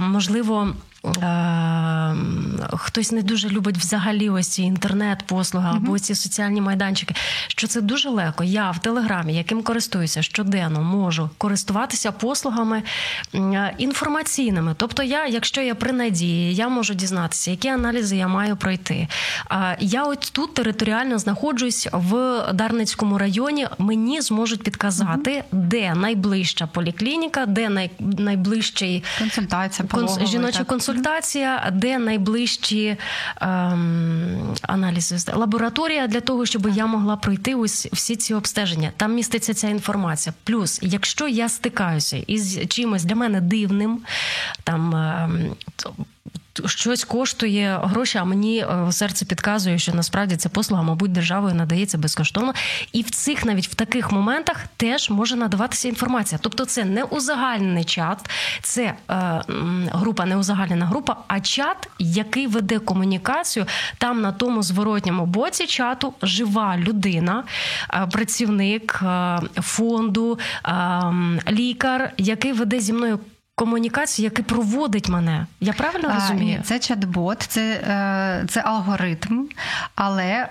можливо. 0.00 0.74
Е, 1.04 2.14
хтось 2.72 3.12
не 3.12 3.22
дуже 3.22 3.48
любить 3.48 3.78
взагалі 3.78 4.30
ось 4.30 4.48
ці 4.48 4.62
інтернет-послуги 4.62 5.68
або 5.76 5.98
ці 5.98 6.14
соціальні 6.14 6.60
майданчики. 6.60 7.14
Що 7.48 7.66
це 7.66 7.80
дуже 7.80 8.08
легко. 8.08 8.44
Я 8.44 8.70
в 8.70 8.78
телеграмі, 8.78 9.34
яким 9.34 9.62
користуюся 9.62 10.22
щоденно, 10.22 10.82
можу 10.82 11.30
користуватися 11.38 12.12
послугами 12.12 12.82
інформаційними. 13.78 14.74
Тобто, 14.78 15.02
я, 15.02 15.26
якщо 15.26 15.60
я 15.60 15.74
при 15.74 15.92
надії, 15.92 16.54
я 16.54 16.68
можу 16.68 16.94
дізнатися, 16.94 17.50
які 17.50 17.68
аналізи 17.68 18.16
я 18.16 18.28
маю 18.28 18.56
пройти. 18.56 19.08
Я 19.80 20.04
от 20.04 20.30
тут 20.32 20.54
територіально 20.54 21.18
знаходжусь 21.18 21.88
в 21.92 22.42
Дарницькому 22.52 23.18
районі. 23.18 23.68
Мені 23.78 24.20
зможуть 24.20 24.62
підказати, 24.62 25.44
де 25.52 25.94
найближча 25.94 26.66
поліклініка, 26.66 27.46
де 27.46 27.68
най, 27.68 27.90
найближчий 27.98 29.04
консультація 29.18 29.88
конс, 29.88 30.18
жіноча 30.24 30.64
консультація 30.64 30.91
консультація, 30.92 31.70
де 31.72 31.98
найближчі 31.98 32.96
ем, 33.40 34.54
аналізи 34.62 35.32
лабораторія 35.34 36.06
для 36.06 36.20
того, 36.20 36.46
щоб 36.46 36.68
я 36.74 36.86
могла 36.86 37.16
пройти 37.16 37.54
ось 37.54 37.88
всі 37.92 38.16
ці 38.16 38.34
обстеження. 38.34 38.92
Там 38.96 39.14
міститься 39.14 39.54
ця 39.54 39.68
інформація. 39.68 40.34
Плюс, 40.44 40.78
якщо 40.82 41.28
я 41.28 41.48
стикаюся 41.48 42.16
із 42.16 42.68
чимось 42.68 43.04
для 43.04 43.14
мене 43.14 43.40
дивним, 43.40 44.00
там. 44.64 44.94
Ем, 44.94 45.56
щось 46.66 47.04
коштує 47.04 47.80
гроші, 47.82 48.18
а 48.18 48.24
мені 48.24 48.58
е, 48.58 48.92
серце 48.92 49.24
підказує, 49.24 49.78
що 49.78 49.94
насправді 49.94 50.36
ця 50.36 50.48
послуга, 50.48 50.82
мабуть, 50.82 51.12
державою 51.12 51.54
надається 51.54 51.98
безкоштовно. 51.98 52.54
І 52.92 53.02
в 53.02 53.10
цих 53.10 53.44
навіть 53.44 53.68
в 53.68 53.74
таких 53.74 54.12
моментах 54.12 54.56
теж 54.76 55.10
може 55.10 55.36
надаватися 55.36 55.88
інформація. 55.88 56.38
Тобто, 56.42 56.64
це 56.64 56.84
не 56.84 57.04
узагальнений 57.04 57.84
чат, 57.84 58.30
це 58.62 58.82
е, 58.82 58.94
група, 59.92 60.24
не 60.24 60.36
узагальнена 60.36 60.86
група, 60.86 61.16
а 61.28 61.40
чат, 61.40 61.88
який 61.98 62.46
веде 62.46 62.78
комунікацію. 62.78 63.66
Там 63.98 64.20
на 64.20 64.32
тому 64.32 64.62
зворотньому 64.62 65.26
боці 65.26 65.66
чату 65.66 66.14
жива 66.22 66.76
людина, 66.76 67.44
е, 67.94 68.06
працівник 68.12 69.00
е, 69.02 69.38
фонду, 69.60 70.38
е, 70.64 71.02
лікар, 71.50 72.12
який 72.18 72.52
веде 72.52 72.80
зі 72.80 72.92
мною 72.92 73.18
комунікацію, 73.54 74.24
який 74.24 74.44
проводить 74.44 75.08
мене. 75.08 75.46
Я 75.60 75.72
правильно 75.72 76.14
розумію? 76.14 76.60
Це 76.64 76.74
чат-бот, 76.74 77.44
це 77.48 77.60
е, 77.72 78.46
це 78.48 78.60
алгоритм, 78.60 79.48
але 79.94 80.24
е, 80.24 80.48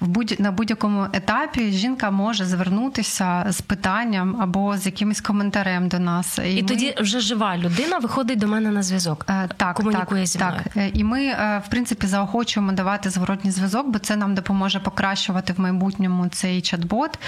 в 0.00 0.06
будь 0.06 0.40
на 0.40 0.52
будь-якому 0.52 1.06
етапі 1.12 1.72
жінка 1.72 2.10
може 2.10 2.44
звернутися 2.44 3.46
з 3.48 3.60
питанням 3.60 4.36
або 4.40 4.78
з 4.78 4.86
якимось 4.86 5.20
коментарем 5.20 5.88
до 5.88 5.98
нас. 5.98 6.38
І, 6.38 6.56
і 6.56 6.62
ми... 6.62 6.68
тоді 6.68 6.94
вже 7.00 7.20
жива 7.20 7.56
людина 7.56 7.98
виходить 7.98 8.38
до 8.38 8.48
мене 8.48 8.70
на 8.70 8.82
зв'язок. 8.82 9.26
Е, 9.28 9.48
так, 9.56 9.76
комунікує 9.76 10.22
так, 10.22 10.26
зі 10.26 10.38
мною. 10.38 10.60
Так. 10.74 10.90
І 10.92 11.04
ми, 11.04 11.32
в 11.66 11.70
принципі, 11.70 12.06
заохочуємо 12.06 12.72
давати 12.72 13.10
зворотній 13.10 13.50
зв'язок, 13.50 13.88
бо 13.88 13.98
це 13.98 14.16
нам 14.16 14.34
допоможе 14.34 14.80
покращувати 14.80 15.52
в 15.52 15.60
майбутньому 15.60 16.28
цей 16.28 16.60
чат-бот. 16.60 17.18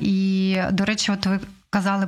І, 0.00 0.56
до 0.72 0.84
речі, 0.84 1.12
от 1.12 1.26
ви 1.26 1.40
казали 1.70 2.06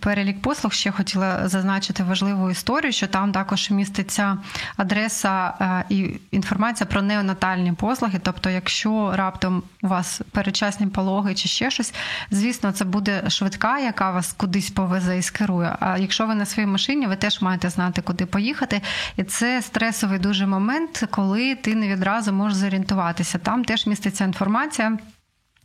перелік 0.00 0.42
послуг, 0.42 0.72
ще 0.72 0.90
хотіла 0.90 1.48
зазначити 1.48 2.02
важливу 2.02 2.50
історію, 2.50 2.92
що 2.92 3.06
там 3.06 3.32
також 3.32 3.70
міститься 3.70 4.38
адреса 4.76 5.54
е, 5.60 5.84
і 5.88 6.20
інформація 6.30 6.86
про 6.86 7.02
неонатальні 7.02 7.72
послуги. 7.72 8.20
Тобто, 8.22 8.50
якщо 8.50 9.12
раптом 9.16 9.62
у 9.82 9.88
вас 9.88 10.20
передчасні 10.32 10.86
пологи 10.86 11.34
чи 11.34 11.48
ще 11.48 11.70
щось, 11.70 11.94
звісно, 12.30 12.72
це 12.72 12.84
буде 12.84 13.30
швидка, 13.30 13.78
яка 13.78 14.10
вас 14.10 14.32
кудись 14.32 14.70
повезе 14.70 15.18
і 15.18 15.22
скерує. 15.22 15.76
А 15.80 15.98
якщо 15.98 16.26
ви 16.26 16.34
на 16.34 16.46
своїй 16.46 16.66
машині, 16.66 17.06
ви 17.06 17.16
теж 17.16 17.42
маєте 17.42 17.70
знати, 17.70 18.02
куди 18.02 18.26
поїхати. 18.26 18.82
І 19.16 19.24
це 19.24 19.62
стресовий 19.62 20.18
дуже 20.18 20.46
момент, 20.46 21.04
коли 21.10 21.54
ти 21.54 21.74
не 21.74 21.88
відразу 21.88 22.32
можеш 22.32 22.58
зорієнтуватися. 22.58 23.38
Там 23.38 23.64
теж 23.64 23.86
міститься 23.86 24.24
інформація. 24.24 24.98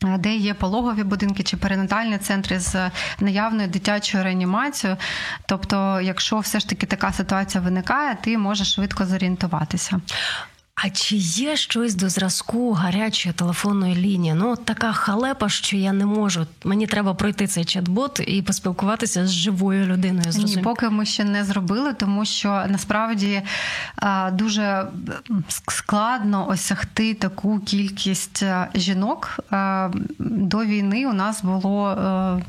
Де 0.02 0.36
є 0.36 0.54
пологові 0.54 1.04
будинки 1.04 1.44
чи 1.44 1.58
перинатальні 1.58 2.18
центри 2.18 2.60
з 2.60 2.92
наявною 3.20 3.68
дитячою 3.68 4.24
реанімацією. 4.24 4.98
Тобто, 5.46 6.02
якщо 6.02 6.40
все 6.40 6.60
ж 6.60 6.70
таки 6.70 6.86
така 6.86 7.12
ситуація 7.12 7.64
виникає, 7.64 8.18
ти 8.22 8.38
можеш 8.38 8.74
швидко 8.74 9.06
зорієнтуватися. 9.06 10.02
А 10.84 10.90
чи 10.90 11.16
є 11.16 11.56
щось 11.56 11.96
до 11.96 12.10
зразку 12.10 12.72
гарячої 12.72 13.34
телефонної 13.34 13.96
лінії? 13.96 14.34
Ну, 14.34 14.52
от 14.52 14.66
така 14.66 14.94
халепа, 14.94 15.50
що 15.50 15.78
я 15.78 15.94
не 15.94 16.06
можу. 16.06 16.48
Мені 16.64 16.88
треба 16.88 17.14
пройти 17.14 17.48
цей 17.48 17.64
чат-бот 17.64 18.22
і 18.22 18.42
поспілкуватися 18.42 19.28
з 19.28 19.32
живою 19.32 19.86
людиною. 19.86 20.32
Ні, 20.38 20.58
поки 20.58 20.90
ми 20.90 21.06
ще 21.06 21.24
не 21.24 21.44
зробили, 21.44 21.94
тому 21.94 22.26
що 22.26 22.64
насправді 22.68 23.42
дуже 24.34 24.88
складно 25.48 26.50
осягти 26.50 27.14
таку 27.14 27.60
кількість 27.60 28.44
жінок. 28.76 29.40
До 30.20 30.66
війни 30.66 31.08
у 31.08 31.14
нас 31.14 31.44
було. 31.44 32.42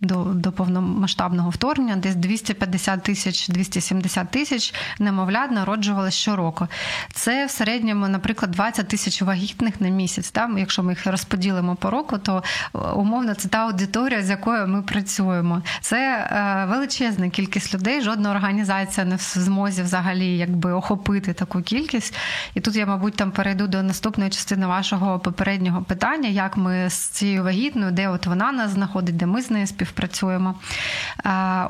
До 0.00 0.24
до 0.24 0.52
повномасштабного 0.52 1.50
вторгнення, 1.50 1.96
десь 1.96 2.14
250 2.14 3.02
тисяч 3.02 3.48
270 3.48 4.30
тисяч 4.30 4.74
немовлят 4.98 5.50
народжували 5.50 6.10
щороку. 6.10 6.66
Це 7.12 7.46
в 7.46 7.50
середньому, 7.50 8.08
наприклад, 8.08 8.50
20 8.50 8.88
тисяч 8.88 9.22
вагітних 9.22 9.80
на 9.80 9.88
місяць. 9.88 10.30
Там, 10.30 10.58
якщо 10.58 10.82
ми 10.82 10.92
їх 10.92 11.06
розподілимо 11.06 11.76
по 11.76 11.90
року, 11.90 12.18
то 12.18 12.42
е, 12.74 12.78
умовно 12.78 13.34
це 13.34 13.48
та 13.48 13.58
аудиторія, 13.58 14.22
з 14.22 14.30
якою 14.30 14.68
ми 14.68 14.82
працюємо. 14.82 15.62
Це 15.80 15.98
е, 15.98 16.66
величезна 16.70 17.30
кількість 17.30 17.74
людей. 17.74 18.02
Жодна 18.02 18.30
організація 18.30 19.06
не 19.06 19.16
в 19.16 19.20
змозі 19.20 19.82
взагалі 19.82 20.38
якби 20.38 20.72
охопити 20.72 21.32
таку 21.32 21.62
кількість. 21.62 22.14
І 22.54 22.60
тут 22.60 22.76
я, 22.76 22.86
мабуть, 22.86 23.16
там 23.16 23.30
перейду 23.30 23.66
до 23.66 23.82
наступної 23.82 24.30
частини 24.30 24.66
вашого 24.66 25.18
попереднього 25.18 25.82
питання, 25.82 26.28
як 26.28 26.56
ми 26.56 26.90
з 26.90 26.94
цією 26.94 27.44
вагітною, 27.44 27.92
де 27.92 28.08
от 28.08 28.26
вона 28.26 28.52
нас 28.52 28.70
знаходить, 28.70 29.16
де 29.16 29.26
ми 29.30 29.42
з 29.42 29.50
нею 29.50 29.66
співпрацюємо. 29.66 30.54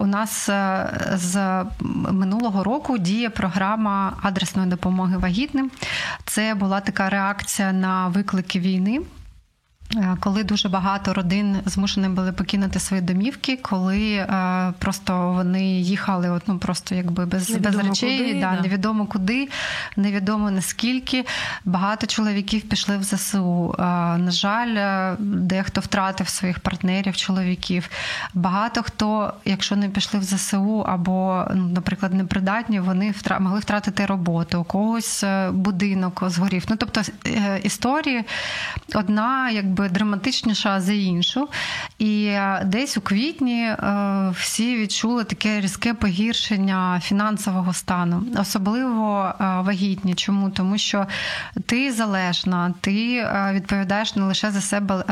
У 0.01 0.07
нас 0.07 0.49
е, 0.49 0.91
з 1.15 1.65
минулого 2.13 2.65
року 2.65 2.99
діє 2.99 3.31
програма 3.31 4.17
адресної 4.23 4.69
допомоги 4.69 5.17
вагітним. 5.17 5.71
Це 6.25 6.55
була 6.55 6.81
така 6.81 7.09
реакція 7.11 7.73
на 7.73 8.09
виклики 8.09 8.61
війни. 8.61 9.01
Е, 9.97 10.17
коли 10.21 10.45
дуже 10.45 10.69
багато 10.69 11.15
родин 11.15 11.57
змушені 11.67 12.09
були 12.09 12.33
покинути 12.33 12.81
свої 12.81 13.03
домівки, 13.03 13.57
коли 13.57 14.13
е, 14.13 14.73
просто 14.79 15.33
вони 15.33 15.65
їхали 15.81 16.31
от, 16.31 16.43
ну, 16.47 16.59
просто 16.59 16.95
якби 16.95 17.27
без 17.27 17.51
без 17.51 17.77
речей, 17.77 18.19
куди, 18.19 18.41
да, 18.41 18.57
да. 18.57 18.63
невідомо 18.63 19.07
куди, 19.07 19.49
невідомо 19.97 20.51
наскільки. 20.51 21.25
Багато 21.65 22.07
чоловіків 22.07 22.63
пішли 22.63 22.97
в 22.97 23.05
ЗСУ. 23.05 23.75
Е, 23.79 23.83
на 24.19 24.31
жаль, 24.31 24.75
е, 24.77 25.17
дехто 25.19 25.81
втратив 25.81 26.29
своїх 26.29 26.59
партнерів, 26.59 27.17
чоловіків. 27.17 27.91
Багато 28.35 28.83
хто, 28.83 29.35
якщо 29.45 29.77
не 29.77 29.89
пішли 29.89 30.21
в 30.21 30.23
ЗСУ 30.23 30.81
або, 30.81 31.45
ну, 31.55 31.67
наприклад, 31.67 32.15
непридатні, 32.15 32.81
вони 32.81 33.11
втра... 33.11 33.39
могли 33.39 33.59
втратити 33.59 34.07
роботу, 34.07 34.61
у 34.61 34.65
когось 34.65 35.25
е, 35.25 35.51
будинок 35.51 36.23
згорів. 36.27 36.65
Ну, 36.69 36.77
тобто 36.77 37.01
історії 37.63 38.25
одна, 38.95 39.51
якби 39.51 39.80
якби 39.83 39.95
драматичніша 39.95 40.81
за 40.81 40.93
іншу. 40.93 41.49
І 41.99 42.25
е, 42.25 42.63
десь 42.67 42.97
у 42.97 43.01
квітні 43.01 43.63
е, 43.63 43.77
всі 44.37 44.77
відчули 44.77 45.25
таке 45.25 45.61
різке 45.61 45.95
погіршення 45.95 47.01
фінансового 47.03 47.73
стану, 47.73 48.23
особливо 48.41 49.35
е, 49.41 49.45
вагітні. 49.61 50.15
Чому? 50.15 50.51
Тому 50.51 50.79
що 50.79 51.07
ти 51.67 51.93
залежна, 51.93 52.75
ти 52.81 53.27
відповідаєш 53.53 54.17
не 54.17 54.23
лише 54.23 54.51
за 54.51 54.61
себе, 54.61 55.05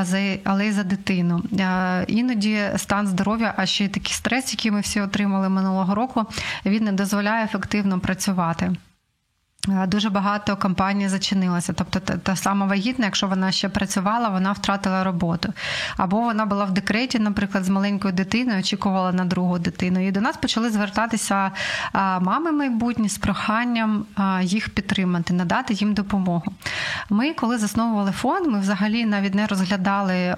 але 0.45 0.67
й 0.67 0.73
за 0.73 0.83
дитину. 0.83 1.43
Іноді 2.07 2.59
стан 2.77 3.07
здоров'я, 3.07 3.55
а 3.57 3.67
ще 3.67 3.85
й 3.85 3.89
такий 3.89 4.13
стрес, 4.13 4.53
який 4.53 4.71
ми 4.71 4.81
всі 4.81 5.01
отримали 5.01 5.49
минулого 5.49 5.95
року, 5.95 6.27
він 6.67 6.85
не 6.85 6.93
дозволяє 6.93 7.45
ефективно 7.45 8.01
працювати. 8.01 8.73
Е, 9.69 9.87
дуже 9.87 10.11
багато 10.11 10.57
компаній 10.57 11.09
зачинилося. 11.09 11.73
Тобто, 11.73 12.00
та, 12.00 12.17
та 12.17 12.37
сама 12.37 12.67
вагітна, 12.67 13.05
якщо 13.05 13.27
вона 13.27 13.53
ще 13.53 13.69
працювала, 13.69 14.29
вона 14.29 14.53
втратила 14.53 15.05
роботу. 15.05 15.53
Або 15.97 16.21
вона 16.21 16.47
була 16.47 16.65
в 16.65 16.71
декреті, 16.71 17.19
наприклад, 17.19 17.65
з 17.65 17.69
маленькою 17.69 18.15
дитиною, 18.15 18.59
очікувала 18.59 19.12
на 19.12 19.25
другу 19.25 19.59
дитину. 19.59 20.07
І 20.07 20.11
до 20.11 20.21
нас 20.21 20.37
почали 20.37 20.71
звертатися 20.71 21.50
мами 22.21 22.53
майбутні 22.53 23.09
з 23.09 23.19
проханням 23.19 24.07
їх 24.43 24.69
підтримати, 24.69 25.35
надати 25.35 25.75
їм 25.75 25.95
допомогу. 25.95 26.53
Ми, 27.11 27.33
коли 27.33 27.59
засновували 27.59 28.12
фонд, 28.12 28.47
ми 28.47 28.61
взагалі 28.61 29.05
навіть 29.05 29.35
не 29.35 29.47
розглядали 29.47 30.37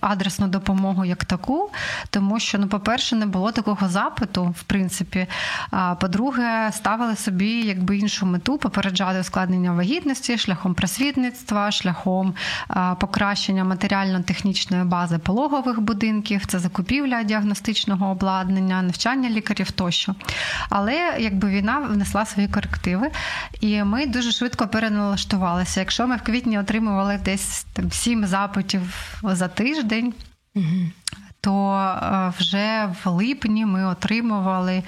адресну 0.00 0.46
допомогу 0.46 1.04
як 1.04 1.24
таку, 1.24 1.70
тому 2.10 2.40
що, 2.40 2.58
ну, 2.58 2.68
по-перше, 2.68 3.16
не 3.16 3.26
було 3.26 3.52
такого 3.52 3.88
запиту, 3.88 4.54
в 4.58 4.62
принципі. 4.62 5.26
А 5.70 5.94
по-друге, 5.94 6.70
ставили 6.72 7.16
собі 7.16 7.62
якби 7.86 7.98
іншу 7.98 8.26
мету 8.26 8.58
попереджати 8.58 9.20
ускладнення 9.20 9.72
вагітності 9.72 10.38
шляхом 10.38 10.74
просвітництва, 10.74 11.70
шляхом 11.70 12.34
покращення 13.00 13.64
матеріально-технічної 13.64 14.84
бази 14.84 15.18
пологових 15.18 15.80
будинків, 15.80 16.46
це 16.46 16.58
закупівля 16.58 17.22
діагностичного 17.22 18.10
обладнання, 18.10 18.82
навчання 18.82 19.30
лікарів 19.30 19.70
тощо. 19.70 20.14
Але 20.68 21.16
якби 21.18 21.48
війна 21.48 21.78
внесла 21.78 22.24
свої 22.26 22.48
корективи, 22.48 23.10
і 23.60 23.82
ми 23.82 24.06
дуже 24.06 24.32
швидко 24.32 24.68
переналаштувалися. 24.68 25.80
Якщо 25.80 26.06
ми 26.06 26.16
в 26.16 26.22
квітні 26.22 26.58
отримували 26.58 27.20
десь 27.24 27.66
там 27.72 27.90
сім 27.90 28.26
запитів 28.26 28.82
за 29.22 29.48
тиждень. 29.48 30.14
То 31.40 32.32
вже 32.38 32.88
в 33.04 33.08
липні 33.10 33.66
ми 33.66 33.84
отримували 33.86 34.82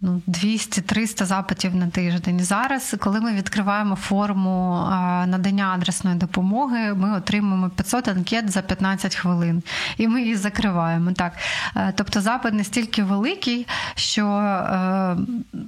ну, 0.00 0.22
200-300 0.28 1.24
запитів 1.24 1.74
на 1.74 1.86
тиждень. 1.86 2.40
Зараз, 2.40 2.96
коли 3.00 3.20
ми 3.20 3.32
відкриваємо 3.32 3.96
форму 3.96 4.86
надання 5.26 5.72
адресної 5.74 6.16
допомоги, 6.16 6.94
ми 6.94 7.16
отримуємо 7.16 7.70
500 7.70 8.08
анкет 8.08 8.50
за 8.50 8.62
15 8.62 9.14
хвилин, 9.14 9.62
і 9.96 10.08
ми 10.08 10.20
її 10.22 10.36
закриваємо. 10.36 11.12
Так, 11.12 11.32
е, 11.76 11.92
тобто 11.96 12.20
запит 12.20 12.54
настільки 12.54 13.02
великий, 13.02 13.66
що 13.94 14.26
е, 14.26 15.16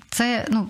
це 0.08 0.46
ну 0.50 0.66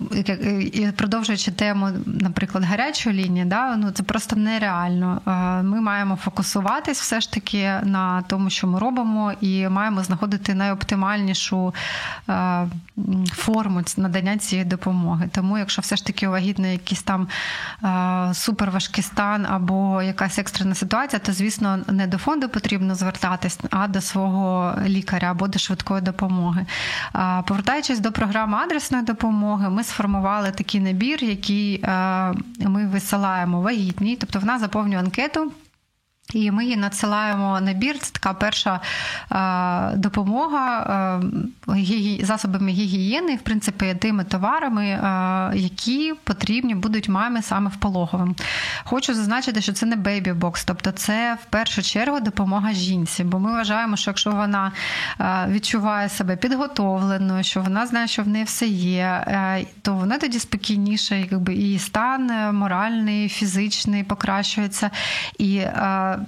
продовжуючи 0.95 1.51
тему, 1.51 1.89
наприклад, 2.05 2.63
гарячої 2.63 3.15
лінії, 3.15 3.45
да, 3.45 3.75
ну 3.75 3.91
це 3.91 4.03
просто 4.03 4.35
нереально. 4.35 5.21
Е, 5.27 5.63
ми 5.63 5.81
маємо 5.81 6.15
фокусуватись 6.15 7.01
все 7.01 7.21
ж 7.21 7.31
таки 7.31 7.73
на 7.83 8.21
тому, 8.21 8.49
що 8.49 8.67
ми 8.67 8.79
робимо, 8.79 9.33
і 9.41 9.67
маємо 9.67 10.03
знаходити 10.03 10.55
найоптимальнішу 10.55 11.73
форму 13.33 13.48
надання 13.97 14.37
цієї 14.37 14.65
допомоги. 14.65 15.29
Тому, 15.31 15.57
якщо 15.57 15.81
все 15.81 15.95
ж 15.95 16.05
таки 16.05 16.27
вагітна 16.27 16.67
якийсь 16.67 17.03
там 17.03 17.27
е, 17.83 18.33
суперважкий 18.33 19.03
стан 19.03 19.45
або 19.49 20.01
якась 20.01 20.39
екстрена 20.39 20.75
ситуація, 20.75 21.19
то 21.19 21.33
звісно 21.33 21.79
не 21.87 22.07
до 22.07 22.17
фонду 22.17 22.49
потрібно 22.49 22.95
звертатись, 22.95 23.59
а 23.69 23.87
до 23.87 24.01
свого 24.01 24.75
лікаря 24.87 25.31
або 25.31 25.47
до 25.47 25.59
швидкої 25.59 26.01
допомоги. 26.01 26.65
Е, 27.15 27.43
повертаючись 27.47 27.99
до 27.99 28.11
програми 28.11 28.57
адресної 28.57 29.03
допомоги, 29.03 29.69
ми 29.69 29.83
сформували 29.83 30.51
такий 30.51 30.81
набір, 30.81 31.23
який 31.23 31.81
е, 31.83 32.33
ми 32.59 32.87
висилаємо 32.87 33.61
вагітній, 33.61 34.15
тобто 34.15 34.39
вона 34.39 34.59
заповнює 34.59 34.99
анкету. 34.99 35.51
І 36.33 36.51
ми 36.51 36.63
її 36.63 36.77
надсилаємо 36.77 37.61
набір. 37.61 37.99
Це 37.99 38.11
така 38.11 38.33
перша 38.33 38.79
е, 39.31 39.97
допомога 39.97 41.21
е, 41.67 42.25
засобами 42.25 42.71
гігієни, 42.71 43.35
в 43.35 43.41
принципі, 43.41 43.95
тими 43.99 44.23
товарами, 44.23 44.85
е, 44.85 45.51
які 45.55 46.13
потрібні 46.23 46.75
будуть 46.75 47.09
мамі 47.09 47.41
саме 47.41 47.69
в 47.69 47.75
пологовим. 47.75 48.35
Хочу 48.83 49.13
зазначити, 49.13 49.61
що 49.61 49.73
це 49.73 49.85
не 49.85 49.95
бейбі-бокс, 49.95 50.63
тобто 50.65 50.91
це 50.91 51.37
в 51.43 51.45
першу 51.45 51.81
чергу 51.81 52.19
допомога 52.19 52.73
жінці. 52.73 53.23
Бо 53.23 53.39
ми 53.39 53.51
вважаємо, 53.51 53.97
що 53.97 54.09
якщо 54.11 54.31
вона 54.31 54.71
відчуває 55.47 56.09
себе 56.09 56.35
підготовленою, 56.35 57.43
що 57.43 57.61
вона 57.61 57.87
знає, 57.87 58.07
що 58.07 58.23
в 58.23 58.27
неї 58.27 58.45
все 58.45 58.67
є, 58.67 59.25
то 59.81 59.93
вона 59.93 60.17
тоді 60.17 60.39
спокійніше, 60.39 61.19
якби 61.19 61.53
і 61.53 61.79
стан 61.79 62.55
моральний, 62.55 63.29
фізичний 63.29 64.03
покращується. 64.03 64.91
І 65.39 65.61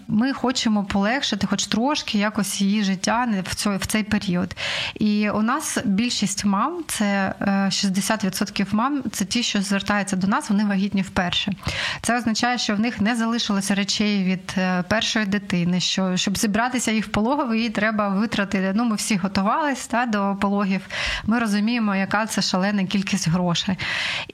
ми 0.07 0.33
хочемо 0.33 0.83
полегшити, 0.83 1.47
хоч 1.47 1.67
трошки 1.67 2.17
якось 2.17 2.61
її 2.61 2.83
життя 2.83 3.27
в 3.43 3.55
цей, 3.55 3.77
в 3.77 3.85
цей 3.85 4.03
період. 4.03 4.55
І 4.95 5.29
у 5.29 5.41
нас 5.41 5.77
більшість 5.85 6.45
мам, 6.45 6.83
це 6.87 7.33
60% 7.41 8.61
е, 8.61 8.65
мам, 8.71 9.03
це 9.11 9.25
ті, 9.25 9.43
що 9.43 9.61
звертаються 9.61 10.15
до 10.15 10.27
нас, 10.27 10.49
вони 10.49 10.65
вагітні 10.65 11.01
вперше. 11.01 11.53
Це 12.01 12.17
означає, 12.17 12.57
що 12.57 12.75
в 12.75 12.79
них 12.79 13.01
не 13.01 13.15
залишилося 13.15 13.75
речей 13.75 14.23
від 14.23 14.53
е, 14.57 14.83
першої 14.83 15.25
дитини. 15.25 15.79
Що 15.79 16.17
щоб 16.17 16.37
зібратися 16.37 16.91
їх 16.91 17.05
в 17.05 17.09
пологовий, 17.09 17.61
їй 17.61 17.69
треба 17.69 18.09
витратити. 18.09 18.71
Ну, 18.75 18.85
ми 18.85 18.95
всі 18.95 19.15
готувалися 19.15 19.89
та, 19.89 20.05
до 20.05 20.37
пологів. 20.41 20.81
Ми 21.25 21.39
розуміємо, 21.39 21.95
яка 21.95 22.25
це 22.25 22.41
шалена 22.41 22.83
кількість 22.83 23.27
грошей. 23.27 23.75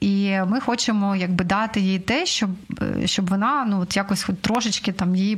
І 0.00 0.38
ми 0.46 0.60
хочемо 0.60 1.16
якби 1.16 1.44
дати 1.44 1.80
їй 1.80 1.98
те, 1.98 2.26
щоб 2.26 2.50
е, 2.82 3.06
щоб 3.06 3.28
вона 3.28 3.64
ну, 3.68 3.80
от 3.80 3.96
якось 3.96 4.22
хоч 4.22 4.36
трошечки 4.40 4.92
там 4.92 5.16
її 5.16 5.36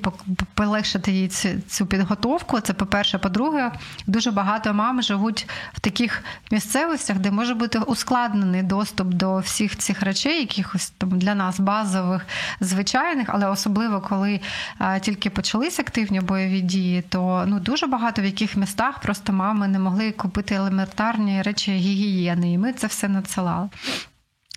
полегшити 0.54 1.12
їй 1.12 1.28
цю, 1.28 1.48
цю 1.68 1.86
підготовку. 1.86 2.60
Це 2.60 2.72
по-перше, 2.72 3.18
по-друге, 3.18 3.72
дуже 4.06 4.30
багато 4.30 4.74
мам 4.74 5.02
живуть 5.02 5.46
в 5.72 5.80
таких 5.80 6.24
місцевостях, 6.50 7.18
де 7.18 7.30
може 7.30 7.54
бути 7.54 7.78
ускладнений 7.78 8.62
доступ 8.62 9.08
до 9.08 9.38
всіх 9.38 9.78
цих 9.78 10.02
речей, 10.02 10.40
якихось 10.40 10.90
там 10.90 11.18
для 11.18 11.34
нас 11.34 11.60
базових, 11.60 12.26
звичайних, 12.60 13.28
але 13.30 13.46
особливо 13.46 14.00
коли 14.00 14.40
а, 14.78 14.98
тільки 14.98 15.30
почались 15.30 15.80
активні 15.80 16.20
бойові 16.20 16.60
дії, 16.60 17.02
то 17.02 17.44
ну 17.46 17.60
дуже 17.60 17.86
багато 17.86 18.22
в 18.22 18.24
яких 18.24 18.56
містах 18.56 18.98
просто 18.98 19.32
мами 19.32 19.68
не 19.68 19.78
могли 19.78 20.12
купити 20.12 20.54
елементарні 20.54 21.42
речі 21.42 21.72
гігієни, 21.72 22.52
і 22.52 22.58
ми 22.58 22.72
це 22.72 22.86
все 22.86 23.08
надсилали. 23.08 23.68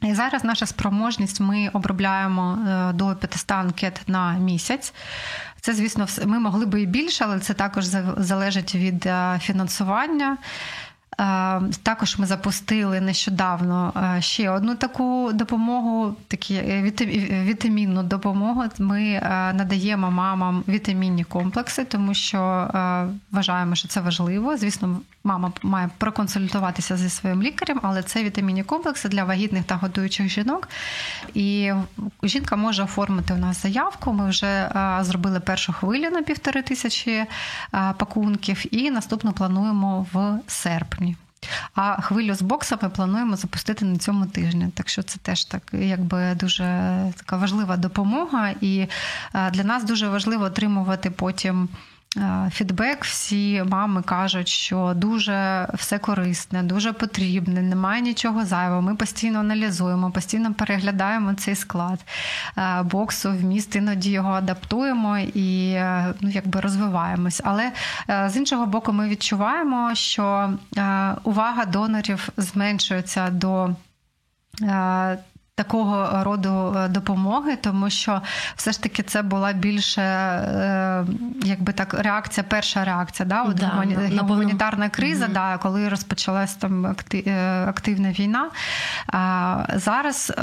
І 0.04 0.14
зараз 0.14 0.44
наша 0.44 0.66
спроможність 0.66 1.40
ми 1.40 1.70
обробляємо 1.74 2.58
е, 2.68 2.94
до 2.94 3.16
500 3.16 3.52
анкет 3.52 4.02
на 4.08 4.34
місяць. 4.34 4.94
Це, 5.62 5.74
звісно, 5.74 6.08
ми 6.26 6.40
могли 6.40 6.66
би 6.66 6.82
і 6.82 6.86
більше, 6.86 7.26
але 7.26 7.40
це 7.40 7.54
також 7.54 7.86
залежить 8.18 8.76
від 8.76 9.06
е, 9.06 9.40
фінансування. 9.42 10.38
Е, 11.20 11.62
також 11.84 12.18
ми 12.18 12.26
запустили 12.26 13.02
нещодавно 13.02 13.94
е, 14.18 14.22
ще 14.22 14.50
одну 14.50 14.76
таку 14.76 15.32
допомогу, 15.34 16.16
такі 16.28 16.62
вітамінну 17.46 18.04
допомогу. 18.04 18.64
Ми 18.80 19.20
надаємо 19.54 20.12
мамам 20.12 20.64
вітамінні 20.68 21.24
комплекси, 21.24 21.86
тому 21.86 22.14
що 22.14 22.70
вважаємо, 23.32 23.76
що 23.76 23.88
це 23.88 24.02
важливо. 24.02 24.58
Звісно, 24.58 25.00
мама 25.24 25.52
має 25.64 25.90
проконсультуватися 25.98 26.98
зі 26.98 27.10
своїм 27.10 27.44
лікарем, 27.44 27.80
але 27.84 28.04
це 28.04 28.24
вітамінні 28.24 28.64
комплекси 28.64 29.10
для 29.10 29.24
вагітних 29.24 29.64
та 29.64 29.76
готуючих 29.76 30.30
жінок. 30.30 30.70
І 31.34 31.72
жінка 32.24 32.56
може 32.56 32.84
оформити 32.84 33.34
у 33.34 33.38
нас 33.38 33.62
заявку. 33.62 34.14
Ми 34.14 34.30
вже 34.30 34.70
зробили 35.02 35.40
першу 35.40 35.74
хвилю 35.74 36.10
на 36.10 36.22
півтори 36.22 36.62
тисячі 36.62 37.26
пакунків, 37.72 38.76
і 38.76 38.92
наступну 38.92 39.32
плануємо 39.32 40.06
в 40.14 40.40
серпні. 40.48 41.03
А 41.76 42.02
хвилю 42.02 42.36
з 42.36 42.42
боксами 42.42 42.90
плануємо 42.96 43.36
запустити 43.36 43.86
на 43.86 43.98
цьому 43.98 44.26
тижні. 44.26 44.68
Так 44.74 44.90
що 44.90 45.04
це 45.04 45.20
теж 45.22 45.46
так, 45.46 45.62
якби 45.74 46.36
дуже 46.36 46.64
така 47.18 47.38
важлива 47.38 47.78
допомога, 47.78 48.50
і 48.62 48.88
для 49.52 49.64
нас 49.64 49.84
дуже 49.84 50.08
важливо 50.08 50.44
отримувати 50.44 51.12
потім. 51.12 51.70
Е, 52.18 52.50
фідбек, 52.54 53.04
всі 53.04 53.64
мами 53.64 54.02
кажуть, 54.02 54.48
що 54.48 54.94
дуже 54.96 55.68
все 55.74 56.00
корисне, 56.00 56.64
дуже 56.64 56.94
потрібне, 56.94 57.62
немає 57.62 58.02
нічого 58.02 58.46
зайвого. 58.46 58.82
Ми 58.82 58.96
постійно 58.96 59.40
аналізуємо, 59.40 60.12
постійно 60.12 60.54
переглядаємо 60.54 61.34
цей 61.34 61.56
склад 61.56 62.00
е, 62.58 62.84
боксу, 62.84 63.32
вміст, 63.32 63.76
іноді 63.76 64.12
його 64.12 64.32
адаптуємо 64.32 65.20
і 65.20 65.70
е, 65.70 66.14
ну, 66.22 66.30
якби 66.30 66.60
розвиваємось. 66.60 67.42
Але 67.44 67.72
з 68.28 68.38
іншого 68.38 68.66
боку, 68.66 68.94
ми 68.94 69.10
відчуваємо, 69.10 69.96
що 69.96 70.54
увага 71.24 71.66
донорів 71.66 72.30
зменшується 72.38 73.30
до 73.30 73.76
такого 75.56 76.24
роду 76.24 76.76
е, 76.78 76.88
допомоги, 76.88 77.56
тому 77.56 77.90
що 77.90 78.22
все 78.56 78.72
ж 78.72 78.84
таки 78.84 79.04
це 79.04 79.22
була 79.22 79.54
більше 79.54 80.02
е, 80.02 81.06
якби 81.44 81.74
так 81.74 81.94
реакція, 81.94 82.46
перша 82.50 82.84
реакція, 82.84 83.30
да, 83.30 83.54
да 83.56 83.68
гумані... 83.68 83.96
на 83.96 84.22
гуманітарна 84.22 84.90
криза, 84.90 85.26
угу. 85.26 85.34
да, 85.34 85.58
коли 85.58 85.90
розпочалась 85.90 86.56
там 86.56 86.96
е, 87.14 87.66
активна 87.68 88.12
війна. 88.12 88.50
Зараз 89.76 90.34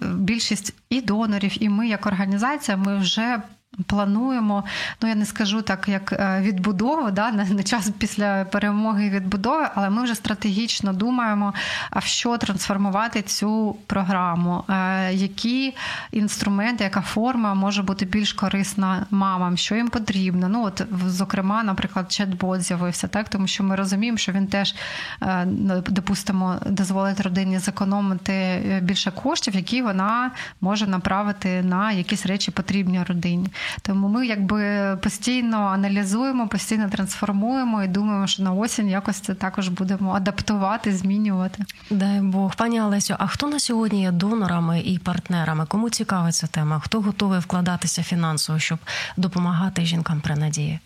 більшість 0.00 0.74
і 0.90 1.00
донорів, 1.00 1.62
і 1.62 1.68
ми, 1.68 1.88
як 1.88 2.06
організація, 2.06 2.76
ми 2.76 2.96
вже 2.96 3.38
Плануємо, 3.86 4.64
ну 5.02 5.08
я 5.08 5.14
не 5.14 5.26
скажу 5.26 5.62
так, 5.62 5.88
як 5.88 6.12
е, 6.12 6.40
відбудову, 6.42 7.10
да, 7.10 7.30
на 7.30 7.62
час 7.62 7.90
після 7.98 8.44
перемоги 8.44 9.10
відбудови, 9.10 9.68
але 9.74 9.90
ми 9.90 10.02
вже 10.02 10.14
стратегічно 10.14 10.92
думаємо, 10.92 11.54
а 11.90 11.98
в 11.98 12.04
що 12.04 12.38
трансформувати 12.38 13.22
цю 13.22 13.76
програму, 13.86 14.64
е, 14.68 15.12
які 15.12 15.74
інструменти, 16.12 16.84
яка 16.84 17.00
форма 17.00 17.54
може 17.54 17.82
бути 17.82 18.04
більш 18.04 18.32
корисна 18.32 19.06
мамам, 19.10 19.56
що 19.56 19.74
їм 19.74 19.88
потрібно. 19.88 20.48
Ну 20.48 20.64
от, 20.64 20.82
зокрема, 21.06 21.62
наприклад, 21.62 22.06
чат-бот 22.06 22.60
з'явився, 22.60 23.08
так 23.08 23.28
тому 23.28 23.46
що 23.46 23.64
ми 23.64 23.76
розуміємо, 23.76 24.18
що 24.18 24.32
він 24.32 24.46
теж 24.46 24.74
е, 25.22 25.46
допустимо 25.88 26.56
дозволить 26.66 27.20
родині 27.20 27.58
зекономити 27.58 28.62
більше 28.82 29.10
коштів, 29.10 29.54
які 29.54 29.82
вона 29.82 30.30
може 30.60 30.86
направити 30.86 31.62
на 31.62 31.92
якісь 31.92 32.26
речі 32.26 32.50
потрібні 32.50 33.02
родині. 33.02 33.48
Тому 33.82 34.08
ми 34.08 34.26
якби 34.26 34.96
постійно 35.02 35.56
аналізуємо, 35.56 36.48
постійно 36.48 36.88
трансформуємо 36.88 37.82
і 37.82 37.88
думаємо, 37.88 38.26
що 38.26 38.42
на 38.42 38.52
осінь 38.52 38.88
якось 38.88 39.16
це 39.16 39.34
також 39.34 39.68
будемо 39.68 40.12
адаптувати, 40.12 40.96
змінювати. 40.96 41.64
Дай 41.90 42.20
Бог, 42.20 42.56
пані 42.56 42.80
Олесю, 42.80 43.14
а 43.18 43.26
хто 43.26 43.48
на 43.48 43.60
сьогодні 43.60 44.02
є 44.02 44.10
донорами 44.10 44.80
і 44.80 44.98
партнерами? 44.98 45.66
Кому 45.66 45.90
цікава 45.90 46.32
ця 46.32 46.46
тема? 46.46 46.80
Хто 46.84 47.00
готовий 47.00 47.40
вкладатися 47.40 48.02
фінансово, 48.02 48.58
щоб 48.58 48.78
допомагати 49.16 49.84
жінкам 49.84 50.20
при 50.20 50.36
надії? 50.36 50.78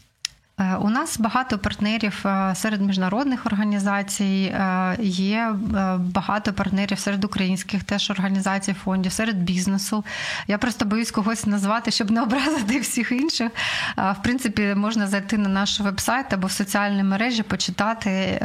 Е, 0.61 0.77
у 0.77 0.91
нас 0.91 1.19
багато 1.19 1.59
партнерів 1.59 2.23
е, 2.27 2.55
серед 2.55 2.81
міжнародних 2.81 3.47
організацій, 3.47 4.53
е, 4.55 4.97
є 5.01 5.55
багато 5.99 6.53
партнерів 6.53 6.99
серед 6.99 7.25
українських 7.25 7.85
теж 7.85 8.11
організацій, 8.11 8.73
фондів, 8.73 9.13
серед 9.13 9.37
бізнесу. 9.37 10.05
Я 10.49 10.59
просто 10.59 10.85
боюсь 10.85 11.11
когось 11.11 11.47
назвати, 11.47 11.91
щоб 11.91 12.11
не 12.11 12.23
образити 12.23 12.81
всіх 12.81 13.13
інших. 13.13 13.51
В 13.97 14.17
принципі, 14.23 14.75
можна 14.77 15.07
зайти 15.07 15.39
на 15.39 15.49
наш 15.49 15.81
вебсайт 15.81 16.33
або 16.33 16.47
в 16.47 16.51
соціальні 16.51 17.03
мережі, 17.03 17.43
почитати. 17.43 18.39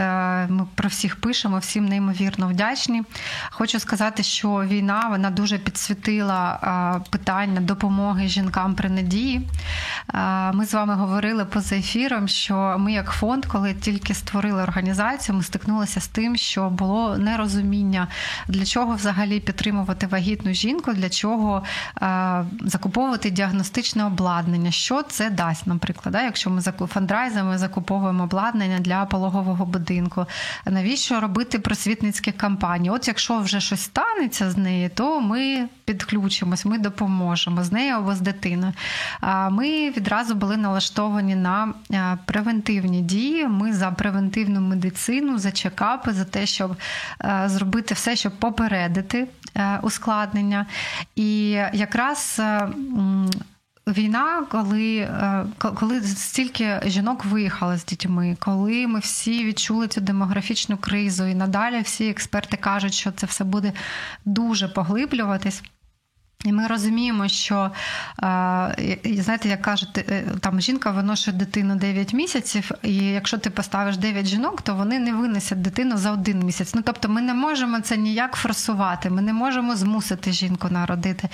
Ми 0.49 0.67
про 0.75 0.89
всіх 0.89 1.15
пишемо, 1.15 1.57
всім 1.57 1.85
неймовірно 1.85 2.47
вдячні. 2.47 3.03
Хочу 3.49 3.79
сказати, 3.79 4.23
що 4.23 4.49
війна 4.49 5.07
вона 5.09 5.29
дуже 5.29 5.57
підсвітила 5.57 7.01
питання 7.09 7.61
допомоги 7.61 8.27
жінкам 8.27 8.75
при 8.75 8.89
надії. 8.89 9.49
Ми 10.53 10.65
з 10.65 10.73
вами 10.73 10.93
говорили 10.95 11.45
поза 11.45 11.75
ефір 11.75 12.04
ефіром, 12.05 12.27
що 12.27 12.75
ми, 12.79 12.93
як 12.93 13.11
фонд, 13.11 13.45
коли 13.45 13.73
тільки 13.73 14.13
створили 14.13 14.63
організацію, 14.63 15.35
ми 15.35 15.43
стикнулися 15.43 16.01
з 16.01 16.07
тим, 16.07 16.35
що 16.35 16.69
було 16.69 17.17
нерозуміння, 17.17 18.07
для 18.47 18.65
чого 18.65 18.95
взагалі 18.95 19.39
підтримувати 19.39 20.07
вагітну 20.07 20.53
жінку, 20.53 20.93
для 20.93 21.09
чого 21.09 21.63
е, 22.01 22.45
закуповувати 22.61 23.29
діагностичне 23.29 24.05
обладнання. 24.05 24.71
Що 24.71 25.03
це 25.03 25.29
дасть, 25.29 25.67
наприклад, 25.67 26.13
да? 26.13 26.21
якщо 26.23 26.49
ми 26.49 26.61
фандрайзами 26.61 27.57
закуповуємо 27.57 28.23
обладнання 28.23 28.79
для 28.79 29.05
пологового 29.05 29.65
будинку. 29.65 30.25
Навіщо 30.65 31.19
робити 31.19 31.59
просвітницькі 31.59 32.31
кампанії? 32.31 32.89
От 32.89 33.07
якщо 33.07 33.39
вже 33.39 33.59
щось 33.59 33.81
станеться 33.81 34.51
з 34.51 34.57
нею, 34.57 34.89
то 34.93 35.21
ми 35.21 35.67
підключимось, 35.85 36.65
ми 36.65 36.77
допоможемо 36.77 37.63
з 37.63 37.71
нею 37.71 37.95
або 37.95 38.15
з 38.15 38.21
дитиною. 38.21 38.73
Ми 39.51 39.89
відразу 39.89 40.35
були 40.35 40.57
налаштовані 40.57 41.35
на 41.35 41.73
превентивні 42.25 43.01
дії. 43.01 43.47
Ми 43.47 43.73
за 43.73 43.91
превентивну 43.91 44.61
медицину, 44.61 45.37
за 45.37 45.51
чекапи, 45.51 46.13
за 46.13 46.25
те, 46.25 46.45
щоб 46.45 46.75
е, 47.21 47.43
зробити 47.45 47.93
все, 47.93 48.15
щоб 48.15 48.31
попередити 48.39 49.27
е, 49.55 49.79
ускладнення. 49.83 50.65
І 51.15 51.49
якраз. 51.73 52.41
Війна, 53.87 54.45
коли 54.51 55.09
коли 55.57 56.01
стільки 56.01 56.81
жінок 56.85 57.25
виїхали 57.25 57.77
з 57.77 57.85
дітьми, 57.85 58.37
коли 58.39 58.87
ми 58.87 58.99
всі 58.99 59.45
відчули 59.45 59.87
цю 59.87 60.01
демографічну 60.01 60.77
кризу, 60.77 61.25
і 61.25 61.35
надалі 61.35 61.81
всі 61.81 62.09
експерти 62.09 62.57
кажуть, 62.57 62.93
що 62.93 63.11
це 63.11 63.25
все 63.25 63.43
буде 63.43 63.73
дуже 64.25 64.67
поглиблюватись. 64.67 65.63
І 66.45 66.51
ми 66.51 66.67
розуміємо, 66.67 67.27
що 67.27 67.71
знаєте, 69.03 69.49
як 69.49 69.61
кажуть, 69.61 69.97
е, 69.97 70.23
там 70.39 70.61
жінка 70.61 70.91
виношує 70.91 71.37
дитину 71.37 71.75
9 71.75 72.13
місяців, 72.13 72.71
і 72.83 72.95
якщо 72.95 73.37
ти 73.37 73.49
поставиш 73.49 73.97
9 73.97 74.25
жінок, 74.25 74.61
то 74.61 74.75
вони 74.75 74.99
не 74.99 75.13
винесять 75.13 75.61
дитину 75.61 75.97
за 75.97 76.11
один 76.11 76.39
місяць. 76.39 76.75
Ну 76.75 76.81
тобто, 76.85 77.09
ми 77.09 77.21
не 77.21 77.33
можемо 77.33 77.79
це 77.79 77.97
ніяк 77.97 78.35
форсувати, 78.35 79.09
ми 79.09 79.21
не 79.21 79.33
можемо 79.33 79.75
змусити 79.75 80.31
жінку 80.31 80.67
народити. 80.69 81.29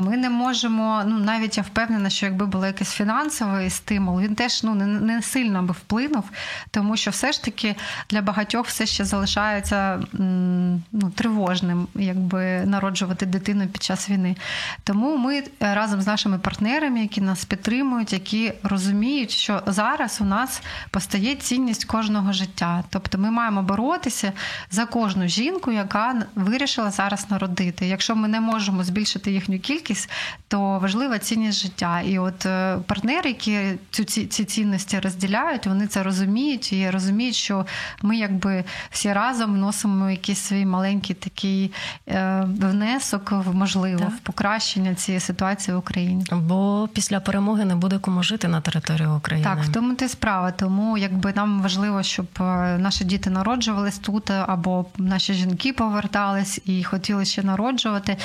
Ми 0.00 0.16
не 0.16 0.30
можемо, 0.30 1.02
ну 1.06 1.18
навіть 1.18 1.56
я 1.56 1.62
впевнена, 1.62 2.10
що 2.10 2.26
якби 2.26 2.46
був 2.46 2.64
якийсь 2.64 2.92
фінансовий 2.92 3.70
стимул, 3.70 4.20
він 4.20 4.34
теж 4.34 4.62
ну 4.62 4.74
не, 4.74 4.86
не 4.86 5.22
сильно 5.22 5.62
би 5.62 5.72
вплинув, 5.72 6.24
тому 6.70 6.96
що 6.96 7.10
все 7.10 7.32
ж 7.32 7.44
таки 7.44 7.76
для 8.10 8.22
багатьох 8.22 8.66
все 8.66 8.86
ще 8.86 9.04
залишається 9.04 10.00
ну, 10.12 11.10
тривожним, 11.14 11.88
якби 11.94 12.62
народжувати 12.66 13.26
дитину 13.26 13.66
під 13.66 13.82
час 13.82 14.10
війни. 14.10 14.36
Тому 14.84 15.16
ми 15.16 15.38
е, 15.38 15.44
разом 15.60 16.02
з 16.02 16.06
нашими 16.06 16.38
партнерами, 16.38 17.00
які 17.00 17.20
нас 17.20 17.44
підтримують, 17.44 18.12
які 18.12 18.52
розуміють, 18.62 19.30
що 19.30 19.62
зараз 19.66 20.18
у 20.20 20.24
нас 20.24 20.62
постає 20.90 21.34
цінність 21.34 21.84
кожного 21.84 22.32
життя. 22.32 22.84
Тобто 22.90 23.18
ми 23.18 23.30
маємо 23.30 23.62
боротися 23.62 24.32
за 24.70 24.86
кожну 24.86 25.28
жінку, 25.28 25.72
яка 25.72 26.22
вирішила 26.34 26.90
зараз 26.90 27.30
народити. 27.30 27.86
Якщо 27.86 28.16
ми 28.16 28.28
не 28.28 28.40
можемо 28.40 28.84
збільшити 28.84 29.32
їхню 29.32 29.58
кількість, 29.58 30.10
то 30.48 30.78
важлива 30.78 31.18
цінність 31.18 31.62
життя. 31.62 32.00
І 32.00 32.18
от 32.18 32.46
е, 32.46 32.78
партнери, 32.86 33.28
які 33.28 33.58
цю 33.90 34.04
ці 34.04 34.44
цінності 34.44 34.98
розділяють, 34.98 35.66
вони 35.66 35.86
це 35.86 36.02
розуміють 36.02 36.72
і 36.72 36.90
розуміють, 36.90 37.34
що 37.34 37.66
ми 38.02 38.16
якби 38.16 38.64
всі 38.90 39.12
разом 39.12 39.54
вносимо 39.54 40.10
якийсь 40.10 40.38
свій 40.38 40.66
маленький 40.66 41.16
такий 41.16 41.72
е, 42.08 42.44
внесок 42.46 43.32
в 43.32 43.54
можливо 43.54 44.12
в 44.16 44.20
покращення 44.28 44.94
цієї 44.94 45.20
ситуації 45.20 45.74
в 45.74 45.78
Україні. 45.78 46.24
Бо 46.32 46.88
після 46.92 47.20
перемоги 47.20 47.64
не 47.64 47.74
буде 47.76 47.98
кому 47.98 48.22
жити 48.22 48.48
на 48.48 48.60
території 48.60 49.08
України. 49.08 49.44
Так, 49.44 49.64
в 49.64 49.72
тому 49.72 49.94
ти 49.94 50.08
справа. 50.08 50.52
Тому 50.52 50.98
якби 50.98 51.32
нам 51.36 51.62
важливо, 51.62 52.02
щоб 52.02 52.26
е, 52.40 52.42
наші 52.78 53.04
діти 53.04 53.30
народжувались 53.30 53.98
тут, 53.98 54.30
або 54.30 54.86
наші 54.98 55.34
жінки 55.34 55.72
повертались 55.72 56.60
і 56.64 56.84
хотіли 56.84 57.24
ще 57.24 57.42
народжувати. 57.42 58.16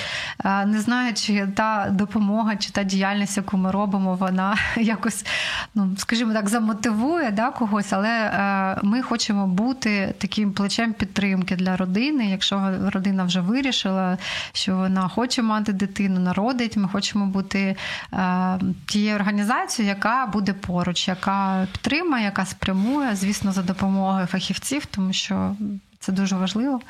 Е, 0.45 0.65
не 0.65 0.79
знаю, 0.79 1.13
чи 1.13 1.47
та 1.55 1.87
допомога, 1.91 2.55
чи 2.55 2.71
та 2.71 2.83
діяльність, 2.83 3.37
яку 3.37 3.57
ми 3.57 3.71
робимо, 3.71 4.15
вона 4.15 4.57
якось, 4.77 5.25
ну 5.75 5.95
скажімо 5.97 6.33
так, 6.33 6.49
замотивує 6.49 7.31
да, 7.31 7.49
когось, 7.49 7.93
але 7.93 8.09
е, 8.09 8.79
ми 8.83 9.01
хочемо 9.01 9.47
бути 9.47 10.13
таким 10.17 10.51
плечем 10.53 10.93
підтримки 10.93 11.55
для 11.55 11.77
родини. 11.77 12.25
Якщо 12.25 12.71
родина 12.93 13.23
вже 13.23 13.41
вирішила, 13.41 14.17
що 14.53 14.75
вона 14.75 15.07
хоче 15.07 15.41
мати 15.41 15.73
дитину 15.73 15.82
дитину 15.87 16.19
народить. 16.19 16.77
Ми 16.77 16.87
хочемо 16.87 17.25
бути 17.25 17.75
е, 18.13 18.59
тією 18.85 19.15
організацією, 19.15 19.95
яка 19.95 20.25
буде 20.25 20.53
поруч, 20.53 21.07
яка 21.07 21.67
підтримає, 21.71 22.25
яка 22.25 22.45
спрямує, 22.45 23.15
звісно, 23.15 23.51
за 23.51 23.61
допомогою 23.61 24.25
фахівців, 24.25 24.85
тому 24.85 25.13
що 25.13 25.55
це 26.03 26.11
дуже 26.11 26.35
важливо. 26.35 26.81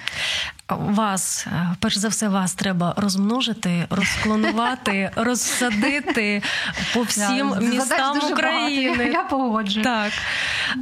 вас, 0.70 1.48
е, 1.48 1.76
перш 1.80 1.98
за 1.98 2.08
все, 2.08 2.30
вас 2.30 2.54
треба 2.54 2.94
розмножити, 2.98 3.88
розклонувати, 3.90 5.12
розсадити 5.16 6.42
по 6.94 7.02
всім 7.02 7.56
містам 7.62 8.18
України. 8.32 9.10
Я 9.14 9.24
погоджую. 9.24 9.84
Так. 9.84 10.12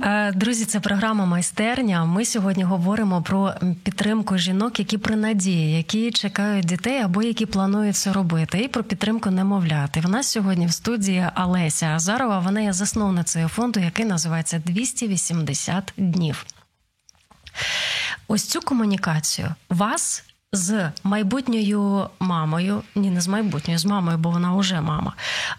Е, 0.04 0.32
друзі, 0.32 0.66
це 0.66 0.80
програма 0.80 1.26
майстерня. 1.26 2.06
Ми 2.06 2.26
сьогодні 2.26 2.64
говоримо 2.64 3.22
про 3.22 3.54
підтримку 3.84 4.38
жінок, 4.38 4.80
які 4.80 4.98
при 4.98 5.16
надії, 5.16 5.78
які 5.78 6.12
чекають 6.12 6.66
дітей 6.66 7.02
або 7.02 7.24
які 7.24 7.46
планують 7.46 7.96
це 7.96 8.14
робити, 8.14 8.60
і 8.60 8.68
про 8.68 8.84
підтримку 8.84 9.32
немовляти. 9.32 10.00
В 10.00 10.10
нас 10.10 10.28
сьогодні 10.28 10.66
в 10.66 10.72
студії 10.72 11.28
Олеся 11.36 11.86
Азарова. 11.86 12.40
Вона 12.40 12.62
є 12.62 12.74
засновницею 12.74 13.48
фонду, 13.48 13.80
який 13.80 14.06
називається 14.06 14.62
«280 14.68 15.82
днів. 15.98 16.46
Ось 18.34 18.44
цю 18.44 18.62
комунікацію. 18.62 19.56
Вас 19.70 20.24
з 20.54 20.90
майбутньою 21.04 22.10
мамою, 22.20 22.84
ні, 22.96 23.10
не 23.10 23.22
з 23.22 23.28
майбутньою, 23.28 23.80
з 23.80 23.86
мамою, 23.86 24.18
бо 24.18 24.30
вона 24.30 24.56
вже 24.56 24.82
мама, 24.82 25.14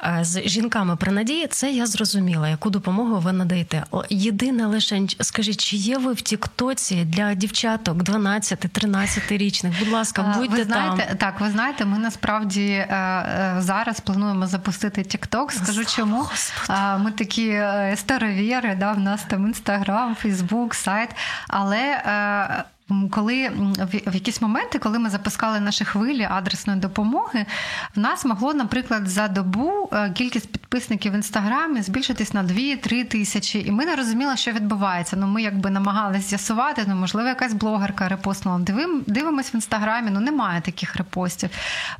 е, 0.05 0.19
з 0.21 0.43
жінками 0.49 0.97
при 0.97 1.13
надії, 1.13 1.47
це 1.47 1.71
я 1.71 1.87
зрозуміла, 1.87 2.49
яку 2.49 2.71
допомогу 2.71 3.19
ви 3.19 3.33
надаєте. 3.33 3.85
Єдине 4.11 4.67
лише 4.67 5.01
скажіть, 5.21 5.65
чи 5.65 5.77
є 5.77 5.99
ви 5.99 6.13
в 6.13 6.21
Тіктоці 6.21 7.05
для 7.05 7.35
дівчаток 7.35 7.97
12-13 7.97 9.37
річних? 9.39 9.79
Будь 9.79 9.89
ласка, 9.89 10.35
будьте 10.39 10.57
ви 10.57 10.65
знаєте, 10.65 11.07
там. 11.09 11.17
Так, 11.17 11.41
ви 11.41 11.51
знаєте, 11.51 11.85
ми 11.85 11.99
насправді 11.99 12.71
е, 12.71 12.87
е, 12.89 13.57
зараз 13.59 14.01
плануємо 14.01 14.47
запустити 14.47 15.03
Тікток. 15.03 15.53
Скажу 15.53 15.85
чому 15.85 16.17
Господи. 16.17 16.79
ми 16.99 17.11
такі 17.11 17.63
старовіри, 17.97 18.77
да, 18.81 18.93
в 18.93 19.01
нас 19.01 19.23
там 19.29 19.47
інстаграм, 19.47 20.15
Фейсбук, 20.15 20.75
сайт, 20.75 21.11
але 21.49 22.03
коли 23.11 23.49
в 24.07 24.15
якісь 24.15 24.43
моменти, 24.43 24.79
коли 24.79 24.99
ми 24.99 25.11
запускали 25.11 25.61
наші 25.61 25.85
хвилі 25.85 26.29
адресної 26.31 26.81
допомоги, 26.81 27.47
в 27.97 27.99
нас 27.99 28.25
могло, 28.25 28.55
наприклад, 28.55 29.09
за 29.09 29.29
добу 29.29 29.89
е, 29.93 30.11
кількість 30.11 30.53
підписників 30.53 31.13
в 31.13 31.15
інстаграмі 31.15 31.83
збільшитись 31.83 32.35
на 32.35 32.45
2-3 32.45 33.05
тисячі, 33.05 33.65
і 33.67 33.71
ми 33.71 33.87
не 33.87 33.97
розуміли, 33.97 34.37
що 34.37 34.53
відбувається. 34.53 35.17
Ну 35.17 35.27
ми 35.27 35.43
якби 35.43 35.71
намагалися 35.71 36.29
з'ясувати, 36.29 36.85
ну 36.89 36.95
можливо, 36.95 37.29
якась 37.29 37.53
блогерка 37.53 38.09
репостнула. 38.09 38.59
Дивим, 38.59 39.05
дивимось 39.07 39.55
в 39.55 39.55
інстаграмі, 39.55 40.11
ну 40.11 40.21
немає 40.21 40.61
таких 40.61 40.97
репостів. 40.97 41.51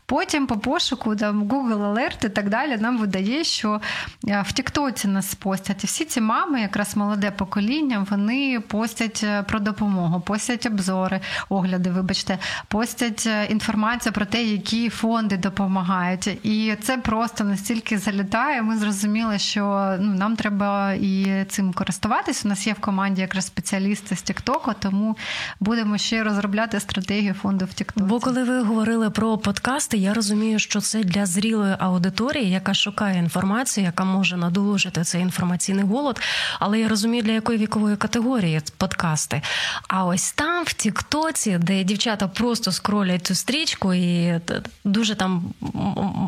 Потім 0.07 0.47
по 0.47 0.59
пошуку 0.59 1.17
там 1.17 1.45
Google 1.45 1.93
Alert 1.93 2.27
і 2.27 2.29
так 2.29 2.49
далі 2.49 2.77
нам 2.77 2.99
видає, 2.99 3.45
що 3.45 3.81
е, 4.29 4.45
в 4.49 4.53
Тіктоці 4.53 5.09
нас 5.09 5.35
постять. 5.35 5.85
І 5.85 5.87
всі 5.87 6.05
ці 6.05 6.21
мами, 6.21 6.61
якраз 6.61 6.97
молоде 6.97 7.31
покоління, 7.31 8.07
вони 8.11 8.61
постять 8.61 9.21
е, 9.25 9.43
про 9.43 9.61
допомогу, 9.61 10.21
постять 10.21 10.67
обзори, 10.83 11.21
огляди, 11.49 11.91
вибачте, 11.91 12.39
постять 12.69 13.27
е, 13.27 13.47
інформацію 13.51 14.13
про 14.13 14.27
те, 14.27 14.45
які 14.45 14.89
фонди 14.89 15.37
допомагають. 15.37 16.27
І 16.27 16.77
це 16.83 16.97
просто 16.97 17.45
настільки 17.45 17.99
залітає. 17.99 18.63
Ми 18.63 18.79
зрозуміли, 18.79 19.39
що 19.39 19.97
ну, 20.01 20.15
нам 20.15 20.37
треба 20.37 20.93
і 20.93 21.45
цим 21.49 21.73
користуватись. 21.73 22.45
У 22.45 22.49
нас 22.49 22.67
є 22.67 22.73
в 22.73 22.81
команді 22.81 23.21
якраз 23.21 23.47
спеціалісти 23.47 24.17
з 24.17 24.23
Тіктоку, 24.23 24.73
тому 24.79 25.17
будемо 25.61 25.99
ще 25.99 26.23
розробляти 26.23 26.81
стратегію 26.81 27.35
фонду 27.35 27.65
в 27.65 27.75
Тіктоці. 27.75 28.07
Бо 28.07 28.21
коли 28.21 28.45
ви 28.45 28.63
говорили 28.63 29.11
про 29.11 29.39
подкасти, 29.39 29.97
я 29.97 30.15
розумію, 30.15 30.59
що 30.59 30.81
це 30.81 31.05
для 31.05 31.27
зрілої 31.27 31.77
аудиторії, 31.79 32.51
яка 32.51 32.75
шукає 32.75 33.19
інформацію, 33.19 33.85
яка 33.87 34.05
може 34.05 34.37
надолужити 34.37 35.05
цей 35.05 35.23
інформаційний 35.23 35.85
голод. 35.85 36.21
Але 36.61 36.81
я 36.81 36.89
розумію, 36.89 37.23
для 37.23 37.33
якої 37.33 37.59
вікової 37.59 37.97
категорії 37.97 38.61
подкасти. 38.77 39.43
А 39.89 40.05
ось 40.05 40.33
там 40.33 40.65
в 40.73 40.75
Тіктоці, 40.75 41.59
де 41.59 41.85
дівчата 41.85 42.29
просто 42.29 42.73
скролять 42.73 43.27
цю 43.27 43.35
стрічку, 43.35 43.95
і 43.95 44.41
дуже 44.85 45.15
там 45.15 45.45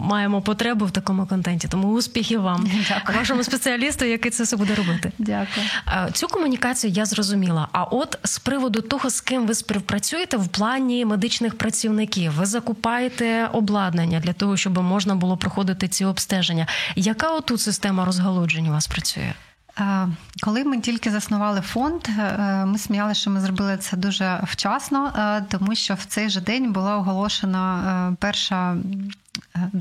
маємо 0.02 0.42
потребу 0.42 0.86
в 0.86 0.90
такому 0.90 1.26
контенті. 1.26 1.68
Тому 1.68 1.88
успіхів 1.88 2.42
вам, 2.42 2.70
Дякую. 2.88 3.18
вашому 3.18 3.44
спеціалісту, 3.44 4.04
який 4.04 4.30
це 4.30 4.42
все 4.42 4.56
буде 4.56 4.74
робити. 4.74 5.12
Дякую. 5.18 5.66
Цю 6.12 6.28
комунікацію 6.28 6.92
я 6.92 7.06
зрозуміла. 7.06 7.68
А 7.72 7.82
от 7.82 8.18
з 8.24 8.38
приводу 8.38 8.80
того, 8.80 9.10
з 9.10 9.20
ким 9.20 9.46
ви 9.46 9.54
співпрацюєте 9.54 10.36
в 10.36 10.48
плані 10.48 11.04
медичних 11.04 11.58
працівників, 11.58 12.32
ви 12.32 12.46
закупаєте 12.46 13.48
обладнання 13.52 14.20
для 14.20 14.32
того, 14.32 14.56
щоб 14.56 14.78
можна 14.78 15.14
було 15.14 15.36
проходити 15.36 15.88
ці 15.88 16.04
обстеження. 16.04 16.66
Яка 16.96 17.30
отут 17.30 17.60
система 17.60 18.04
розгалуджень 18.04 18.68
у 18.68 18.70
вас 18.70 18.86
працює? 18.86 19.32
Е, 19.80 20.08
коли 20.42 20.64
ми 20.64 20.80
тільки 20.80 21.10
заснували 21.10 21.60
фонд, 21.60 22.08
е, 22.18 22.64
ми 22.64 22.78
сміялися, 22.78 23.20
що 23.20 23.30
ми 23.30 23.40
зробили 23.40 23.76
це 23.76 23.96
дуже 23.96 24.40
вчасно, 24.42 25.12
е, 25.16 25.44
тому 25.50 25.74
що 25.74 25.94
в 25.94 26.04
цей 26.04 26.28
же 26.28 26.40
день 26.40 26.72
була 26.72 26.96
оголошена 26.96 28.16
перша 28.20 28.76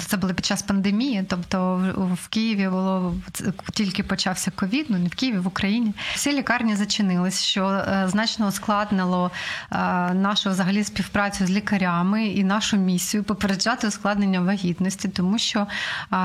це 0.08 0.18
було 0.18 0.34
під 0.34 0.46
час 0.46 0.62
пандемії, 0.62 1.26
тобто 1.30 1.82
в 2.24 2.28
Києві 2.28 2.68
було 2.68 3.16
тільки 3.74 4.04
почався 4.04 4.52
ковід, 4.52 4.86
ну 4.90 4.98
не 4.98 5.08
в 5.08 5.16
Києві, 5.16 5.38
в 5.38 5.48
Україні. 5.48 5.94
Всі 6.16 6.34
лікарні 6.34 6.76
зачинились, 6.76 7.44
що 7.44 7.66
е, 7.66 8.04
значно 8.08 8.48
ускладнило 8.48 9.32
е, 9.72 9.78
нашу 10.14 10.50
взагалі 10.50 10.84
співпрацю 10.84 11.46
з 11.46 11.50
лікарями 11.50 12.26
і 12.28 12.44
нашу 12.44 12.78
місію 12.78 13.24
попереджати 13.24 13.88
ускладнення 13.88 14.42
вагітності, 14.42 15.08
тому 15.08 15.38
що 15.38 15.68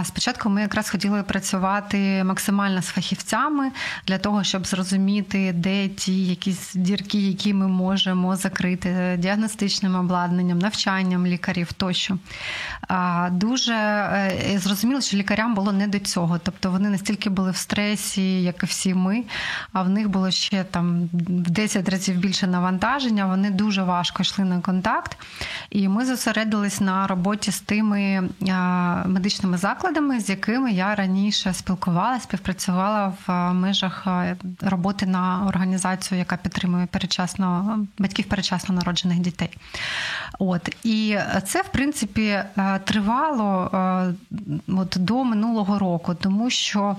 спочатку 0.05 0.49
ми 0.49 0.61
якраз 0.61 0.91
хотіли 0.91 1.23
працювати 1.23 2.25
максимально 2.25 2.83
з 2.83 2.87
фахівцями 2.87 3.71
для 4.07 4.19
того, 4.19 4.45
щоб 4.45 4.67
зрозуміти, 4.67 5.53
де 5.53 5.89
ті 5.89 6.27
якісь 6.27 6.75
дірки, 6.75 7.19
які 7.19 7.55
ми 7.55 7.69
можемо 7.69 8.37
закрити 8.37 9.17
діагностичним 9.19 9.95
обладнанням, 9.95 10.59
навчанням 10.59 11.27
лікарів 11.27 11.73
тощо 11.73 12.19
дуже 13.33 13.75
е, 13.75 14.59
зрозуміло, 14.59 15.01
що 15.01 15.17
лікарям 15.17 15.55
було 15.55 15.73
не 15.73 15.89
до 15.89 15.99
цього. 15.99 16.39
Тобто 16.39 16.71
вони 16.71 16.91
настільки 16.91 17.31
були 17.31 17.51
в 17.51 17.57
стресі, 17.57 18.43
як 18.43 18.63
і 18.63 18.67
всі 18.67 18.95
ми, 18.95 19.25
а 19.73 19.83
в 19.83 19.89
них 19.89 20.09
було 20.09 20.31
ще 20.31 20.65
там 20.65 21.11
в 21.29 21.51
10 21.51 21.89
разів 21.89 22.17
більше 22.17 22.47
навантаження. 22.47 23.27
Вони 23.27 23.51
дуже 23.51 23.83
важко 23.83 24.23
йшли 24.23 24.45
на 24.45 24.61
контакт. 24.61 25.17
І 25.71 25.89
ми 25.89 26.05
зосередились 26.05 26.81
на 26.81 27.07
роботі 27.07 27.53
з 27.53 27.61
тими 27.61 28.29
медичними 29.07 29.59
закладами, 29.59 30.21
з 30.21 30.29
якими 30.29 30.73
я 30.73 30.95
раніше 30.95 31.55
спілкувалася, 31.55 32.25
співпрацювала 32.25 33.13
в 33.27 33.53
межах 33.53 34.07
роботи 34.61 35.07
на 35.07 35.45
організацію, 35.49 36.19
яка 36.19 36.37
підтримує 36.37 36.87
перечасно 36.87 37.79
батьків 37.99 38.25
перечасно 38.25 38.75
народжених 38.75 39.19
дітей. 39.19 39.51
От 40.39 40.77
і 40.85 41.19
це, 41.47 41.63
в 41.63 41.69
принципі, 41.69 42.43
тривало 43.09 43.71
е, 43.75 44.15
от 44.69 44.97
до 45.01 45.25
минулого 45.25 45.79
року, 45.79 46.15
тому 46.21 46.51
що 46.51 46.97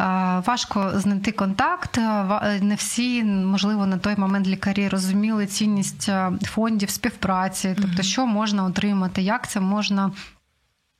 е, 0.00 0.04
важко 0.46 0.92
знайти 0.94 1.32
контакт. 1.32 1.98
Е, 1.98 2.60
не 2.62 2.74
всі, 2.74 3.24
можливо, 3.24 3.86
на 3.86 3.98
той 3.98 4.14
момент 4.16 4.46
лікарі 4.46 4.88
розуміли 4.88 5.46
цінність 5.46 6.10
фондів 6.42 6.90
співпраці, 6.90 7.76
тобто, 7.82 8.02
що 8.02 8.26
можна 8.26 8.64
отримати, 8.64 9.22
як 9.22 9.48
це 9.48 9.60
можна 9.60 10.10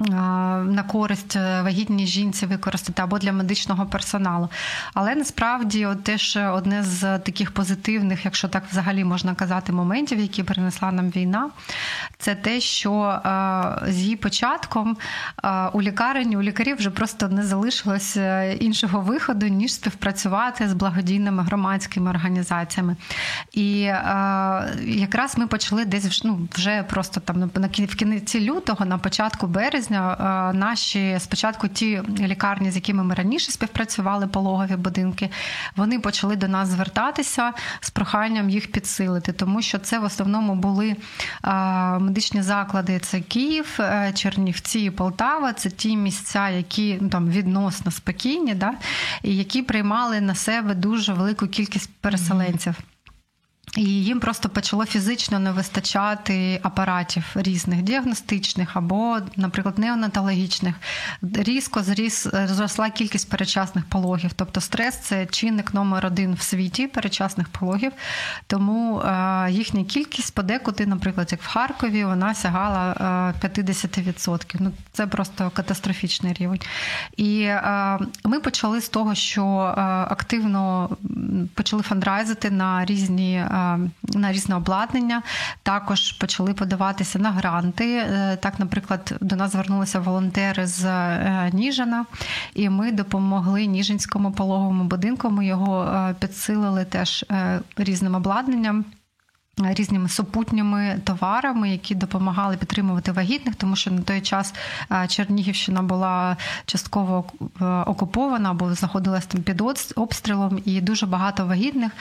на 0.00 0.84
користь 0.88 1.36
е, 1.36 1.62
вагітній 1.62 2.06
жінці 2.06 2.46
використати 2.46 3.02
або 3.02 3.18
для 3.18 3.32
медичного 3.32 3.86
персоналу. 3.86 4.48
Але 4.94 5.14
насправді 5.14 5.86
от 5.86 6.04
теж 6.04 6.38
одне 6.52 6.82
з 6.82 7.18
таких 7.18 7.50
позитивних, 7.50 8.24
якщо 8.24 8.48
так 8.48 8.64
взагалі 8.70 9.04
можна 9.04 9.34
казати, 9.34 9.72
моментів, 9.72 10.20
які 10.20 10.42
принесла 10.42 10.92
нам 10.92 11.10
війна, 11.10 11.50
це 12.18 12.34
те, 12.34 12.60
що 12.60 12.92
е, 13.02 13.92
з 13.92 13.98
її 13.98 14.16
початком 14.16 14.96
е, 15.44 15.68
у 15.72 15.82
лікарні 15.82 16.36
у 16.36 16.42
лікарів 16.42 16.76
вже 16.76 16.90
просто 16.90 17.28
не 17.28 17.42
залишилось 17.42 18.18
іншого 18.60 19.00
виходу, 19.00 19.46
ніж 19.46 19.72
співпрацювати 19.72 20.68
з 20.68 20.72
благодійними 20.72 21.42
громадськими 21.42 22.10
організаціями. 22.10 22.96
І 23.52 23.78
якраз 24.84 25.38
ми 25.38 25.46
почали 25.46 25.84
десь 25.84 26.24
ну, 26.24 26.48
вже 26.52 26.82
просто 26.82 27.20
там 27.20 27.50
в 27.54 27.94
кінці 27.96 28.40
лютого, 28.40 28.84
на 28.84 28.98
початку 28.98 29.46
березня 29.46 29.83
березня 29.84 30.50
е, 30.50 30.56
наші 30.56 31.16
спочатку 31.18 31.68
ті 31.68 32.02
лікарні, 32.20 32.70
з 32.70 32.74
якими 32.74 33.04
ми 33.04 33.14
раніше 33.14 33.52
співпрацювали, 33.52 34.26
пологові 34.26 34.76
будинки, 34.76 35.30
вони 35.76 35.98
почали 36.00 36.36
до 36.36 36.48
нас 36.48 36.68
звертатися 36.68 37.52
з 37.80 37.90
проханням 37.90 38.50
їх 38.50 38.72
підсилити, 38.72 39.32
тому 39.32 39.62
що 39.62 39.78
це 39.78 39.98
в 39.98 40.04
основному 40.04 40.54
були 40.54 40.96
е, 41.44 41.52
медичні 41.98 42.42
заклади. 42.42 42.98
Це 42.98 43.20
Київ, 43.20 43.76
е, 43.80 44.12
Чернівці 44.14 44.90
Полтава. 44.90 45.52
Це 45.52 45.70
ті 45.70 45.96
місця, 45.96 46.48
які 46.48 46.98
ну, 47.00 47.08
там 47.08 47.30
відносно 47.30 47.90
спокійні, 47.90 48.54
да, 48.54 48.72
і 49.22 49.36
які 49.36 49.62
приймали 49.62 50.20
на 50.20 50.34
себе 50.34 50.74
дуже 50.74 51.12
велику 51.12 51.46
кількість 51.46 51.90
переселенців. 52.00 52.74
І 53.76 53.82
їм 53.82 54.20
просто 54.20 54.48
почало 54.48 54.86
фізично 54.86 55.38
не 55.38 55.52
вистачати 55.52 56.60
апаратів 56.62 57.24
різних 57.34 57.82
діагностичних 57.82 58.76
або, 58.76 59.18
наприклад, 59.36 59.78
неонатологічних. 59.78 60.74
Різко 61.22 61.82
зріс 61.82 62.26
зросла 62.44 62.90
кількість 62.90 63.30
перечасних 63.30 63.84
пологів. 63.84 64.32
Тобто 64.32 64.60
стрес 64.60 64.98
це 64.98 65.26
чинник 65.26 65.74
номер 65.74 66.06
один 66.06 66.34
в 66.34 66.42
світі 66.42 66.86
перечасних 66.86 67.48
пологів. 67.48 67.92
Тому 68.46 69.00
е, 69.00 69.46
їхня 69.50 69.84
кількість 69.84 70.34
подекуди, 70.34 70.86
наприклад, 70.86 71.28
як 71.32 71.42
в 71.42 71.46
Харкові, 71.46 72.04
вона 72.04 72.34
сягала 72.34 72.94
50%. 73.42 74.56
Ну 74.60 74.72
це 74.92 75.06
просто 75.06 75.50
катастрофічний 75.54 76.32
рівень. 76.32 76.60
І 77.16 77.40
е, 77.40 77.98
ми 78.24 78.40
почали 78.40 78.80
з 78.80 78.88
того, 78.88 79.14
що 79.14 79.44
е, 79.44 79.80
активно 80.10 80.90
почали 81.54 81.82
фандрайзити 81.82 82.50
на 82.50 82.84
різні 82.84 83.44
на 84.14 84.32
різне 84.32 84.56
обладнання. 84.56 85.22
Також 85.62 86.12
почали 86.12 86.54
подаватися 86.54 87.18
на 87.18 87.30
гранти. 87.30 87.96
Е, 87.96 88.38
так, 88.42 88.58
наприклад, 88.58 89.14
до 89.20 89.36
нас 89.36 89.52
звернулися 89.52 90.00
волонтери 90.00 90.66
з 90.66 90.84
е, 90.84 91.50
Ніжина, 91.52 92.06
і 92.54 92.68
ми 92.68 92.92
допомогли 92.92 93.66
Ніжинському 93.66 94.32
пологовому 94.32 94.84
будинку. 94.84 95.30
Ми 95.30 95.46
його 95.46 95.84
е, 95.84 96.14
підсилили 96.20 96.84
теж 96.84 97.24
різним 97.76 98.14
обладнанням 98.14 98.84
різними 99.58 100.08
супутніми 100.08 101.00
товарами, 101.04 101.70
які 101.70 101.94
допомагали 101.94 102.56
підтримувати 102.56 103.12
вагітних, 103.12 103.54
тому 103.54 103.76
що 103.76 103.90
на 103.90 104.02
той 104.02 104.20
час 104.20 104.54
Чернігівщина 105.08 105.82
була 105.82 106.36
частково 106.66 107.24
е, 107.60 107.64
окупована 107.64 108.50
або 108.50 108.74
знаходилась 108.74 109.26
там 109.26 109.42
під 109.42 109.62
обстрілом, 109.96 110.62
і 110.64 110.80
дуже 110.80 111.06
багато 111.06 111.46
вагітних 111.46 111.92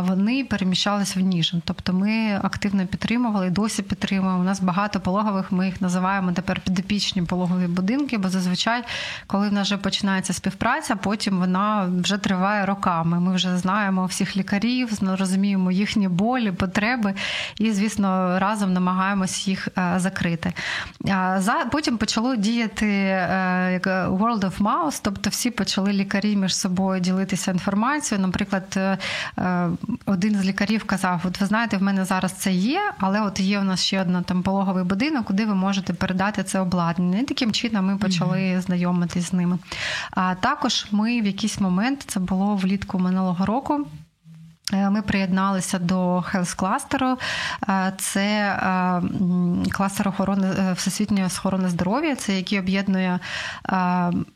вони 0.00 0.44
переміщалися 0.44 1.20
в 1.20 1.22
Ніжин. 1.22 1.62
Тобто 1.64 1.92
ми 1.92 2.40
активно 2.42 2.86
підтримували 2.86 3.46
і 3.46 3.50
досі 3.50 3.82
підтримуємо. 3.82 4.40
У 4.40 4.44
нас 4.44 4.60
багато 4.60 5.00
пологових. 5.00 5.52
Ми 5.52 5.66
їх 5.66 5.80
називаємо 5.80 6.32
тепер 6.32 6.60
підопічні 6.60 7.22
пологові 7.22 7.66
будинки, 7.66 8.18
бо 8.18 8.28
зазвичай, 8.28 8.82
коли 9.26 9.48
в 9.48 9.52
нас 9.52 9.66
вже 9.66 9.76
починається 9.76 10.32
співпраця, 10.32 10.96
потім 10.96 11.38
вона 11.38 11.88
вже 12.02 12.18
триває 12.18 12.66
роками. 12.66 13.20
Ми 13.20 13.34
вже 13.34 13.56
знаємо 13.56 14.06
всіх 14.06 14.36
лікарів, 14.36 14.98
розуміємо 15.02 15.72
їхні 15.72 16.08
болі, 16.08 16.52
потреби 16.52 16.79
потреби, 16.80 17.14
і, 17.58 17.72
звісно, 17.72 18.38
разом 18.38 18.72
намагаємось 18.72 19.48
їх 19.48 19.68
е, 19.78 19.94
закрити. 19.96 20.52
Потім 21.72 21.98
почало 21.98 22.36
діяти 22.36 22.86
е, 22.86 23.80
World 24.08 24.40
of 24.40 24.58
Mouse, 24.58 25.00
тобто 25.02 25.30
всі 25.30 25.50
почали 25.50 25.92
лікарі 25.92 26.36
між 26.36 26.56
собою 26.56 27.00
ділитися 27.00 27.50
інформацією. 27.50 28.26
Наприклад, 28.26 28.64
е, 28.76 28.98
один 30.06 30.34
з 30.34 30.44
лікарів 30.44 30.84
казав: 30.84 31.20
От 31.24 31.40
ви 31.40 31.46
знаєте, 31.46 31.76
в 31.76 31.82
мене 31.82 32.04
зараз 32.04 32.32
це 32.32 32.52
є, 32.52 32.80
але 32.98 33.20
от 33.20 33.40
є 33.40 33.60
у 33.60 33.64
нас 33.64 33.84
ще 33.84 34.00
один 34.02 34.22
там 34.22 34.42
пологовий 34.42 34.84
будинок, 34.84 35.24
куди 35.24 35.46
ви 35.46 35.54
можете 35.54 35.92
передати 35.92 36.42
це 36.42 36.60
обладнання. 36.60 37.18
І 37.18 37.22
таким 37.22 37.52
чином 37.52 37.86
ми 37.86 37.96
почали 37.96 38.38
mm-hmm. 38.38 38.60
знайомитись 38.60 39.28
з 39.28 39.32
ними. 39.32 39.58
А 40.10 40.34
також 40.34 40.86
ми 40.90 41.20
в 41.20 41.26
якийсь 41.26 41.60
момент 41.60 42.04
це 42.06 42.20
було 42.20 42.56
влітку 42.56 42.98
минулого 42.98 43.46
року. 43.46 43.86
Е, 44.72 44.90
ми 44.90 45.02
приєдналися 45.02 45.78
до 45.78 46.18
Health. 46.18 47.16
Е, 47.68 47.92
це 47.98 48.20
е, 48.20 49.02
кластер 49.70 50.08
охорони 50.08 50.72
всесвітньої 50.76 51.24
охорони 51.24 51.68
здоров'я, 51.68 52.16
це 52.16 52.36
який 52.36 52.58
об'єднує 52.58 53.18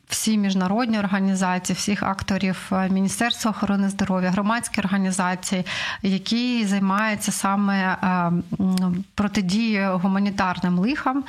всі 0.08 0.38
міжнародні 0.38 0.98
організації, 0.98 1.76
всіх 1.76 2.02
акторів 2.02 2.70
Міністерства 2.90 3.50
охорони 3.50 3.88
здоров'я, 3.88 4.30
громадські 4.30 4.80
організації, 4.80 5.66
які 6.02 6.64
займаються 6.66 7.32
саме 7.32 7.96
протидією 9.14 9.98
гуманітарним 9.98 10.78
лихам, 10.78 11.24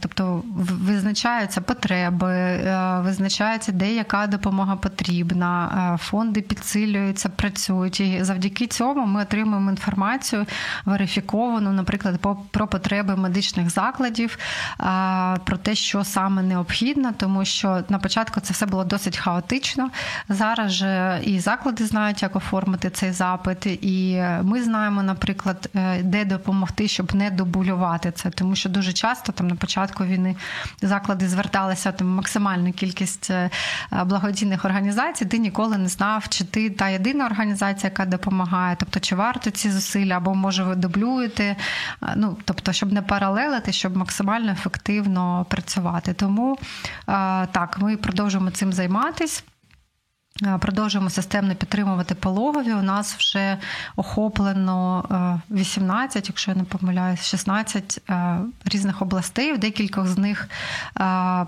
тобто 0.00 0.42
визначаються 0.56 1.60
потреби, 1.60 2.60
визначається, 3.00 3.72
де 3.72 3.94
яка 3.94 4.26
допомога 4.26 4.76
потрібна, 4.76 5.98
фонди 6.02 6.40
підсилюються, 6.40 7.28
працюють. 7.28 8.02
Завдяки 8.20 8.66
цьому 8.66 9.06
ми 9.06 9.22
отримуємо 9.22 9.70
інформацію 9.70 10.46
верифіковану, 10.84 11.72
наприклад, 11.72 12.26
про 12.50 12.66
потреби 12.66 13.16
медичних 13.16 13.70
закладів, 13.70 14.38
про 15.44 15.56
те, 15.62 15.74
що 15.74 16.04
саме 16.04 16.42
необхідно, 16.42 17.12
тому 17.16 17.44
що 17.44 17.82
на 17.94 17.98
початку 17.98 18.40
це 18.40 18.52
все 18.52 18.66
було 18.66 18.84
досить 18.84 19.16
хаотично. 19.16 19.90
Зараз 20.28 20.72
же 20.72 21.20
і 21.24 21.40
заклади 21.40 21.86
знають, 21.86 22.22
як 22.22 22.36
оформити 22.36 22.90
цей 22.90 23.12
запит, 23.12 23.66
і 23.66 24.22
ми 24.42 24.62
знаємо, 24.62 25.02
наприклад, 25.02 25.70
е, 25.76 26.02
де 26.02 26.24
допомогти, 26.24 26.88
щоб 26.88 27.14
не 27.14 27.30
добулювати 27.30 28.12
це, 28.12 28.30
тому 28.30 28.56
що 28.56 28.68
дуже 28.68 28.92
часто 28.92 29.32
там 29.32 29.48
на 29.48 29.54
початку 29.54 30.04
війни 30.04 30.36
заклади 30.82 31.28
зверталися 31.28 31.92
там 31.92 32.08
максимальну 32.08 32.72
кількість 32.72 33.30
е, 33.30 33.50
благодійних 34.04 34.64
організацій. 34.64 35.24
Ти 35.24 35.38
ніколи 35.38 35.78
не 35.78 35.88
знав, 35.88 36.28
чи 36.28 36.44
ти 36.44 36.70
та 36.70 36.88
єдина 36.88 37.26
організація, 37.26 37.90
яка 37.90 38.06
допомагає. 38.06 38.76
Тобто, 38.78 39.00
чи 39.00 39.16
варто 39.16 39.50
ці 39.50 39.70
зусилля, 39.70 40.16
або 40.16 40.34
може 40.34 40.64
ви 40.64 40.74
дублюєте, 40.74 41.56
ну 42.16 42.36
тобто, 42.44 42.72
щоб 42.72 42.92
не 42.92 43.02
паралелити, 43.02 43.72
щоб 43.72 43.96
максимально 43.96 44.52
ефективно 44.52 45.46
працювати. 45.48 46.12
Тому 46.12 46.58
так, 47.52 47.73
ми 47.78 47.96
продовжуємо 47.96 48.50
цим 48.50 48.72
займатися. 48.72 49.42
Продовжуємо 50.60 51.10
системно 51.10 51.54
підтримувати 51.54 52.14
пологові. 52.14 52.72
У 52.72 52.82
нас 52.82 53.14
вже 53.14 53.58
охоплено 53.96 55.40
18, 55.50 56.28
якщо 56.28 56.50
я 56.50 56.56
не 56.56 56.64
помиляюсь, 56.64 57.26
16 57.26 58.02
різних 58.64 59.02
областей. 59.02 59.52
В 59.52 59.58
декількох 59.58 60.06
з 60.06 60.18
них 60.18 60.48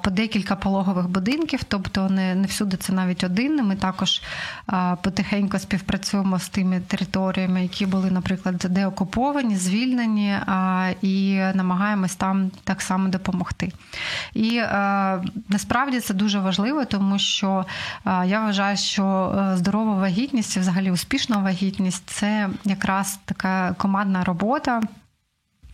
по 0.02 0.10
декілька 0.10 0.56
пологових 0.56 1.08
будинків, 1.08 1.64
тобто 1.64 2.08
не 2.08 2.34
не 2.34 2.46
всюди 2.46 2.76
це 2.76 2.92
навіть 2.92 3.24
один. 3.24 3.66
Ми 3.66 3.76
також 3.76 4.22
потихеньку 5.02 5.58
співпрацюємо 5.58 6.38
з 6.38 6.48
тими 6.48 6.80
територіями, 6.80 7.62
які 7.62 7.86
були, 7.86 8.10
наприклад, 8.10 8.56
деокуповані, 8.56 9.56
звільнені, 9.56 10.38
і 11.02 11.34
намагаємось 11.54 12.16
там 12.16 12.50
так 12.64 12.82
само 12.82 13.08
допомогти. 13.08 13.72
І 14.34 14.62
насправді 15.48 16.00
це 16.00 16.14
дуже 16.14 16.38
важливо, 16.38 16.84
тому 16.84 17.18
що 17.18 17.66
я 18.04 18.40
вважаю 18.40 18.76
що 18.86 19.34
е, 19.38 19.56
здорова 19.56 19.94
вагітність, 19.94 20.56
взагалі 20.56 20.90
успішна 20.90 21.38
вагітність 21.38 22.02
це 22.06 22.48
якраз 22.64 23.18
така 23.24 23.74
командна 23.78 24.24
робота. 24.24 24.82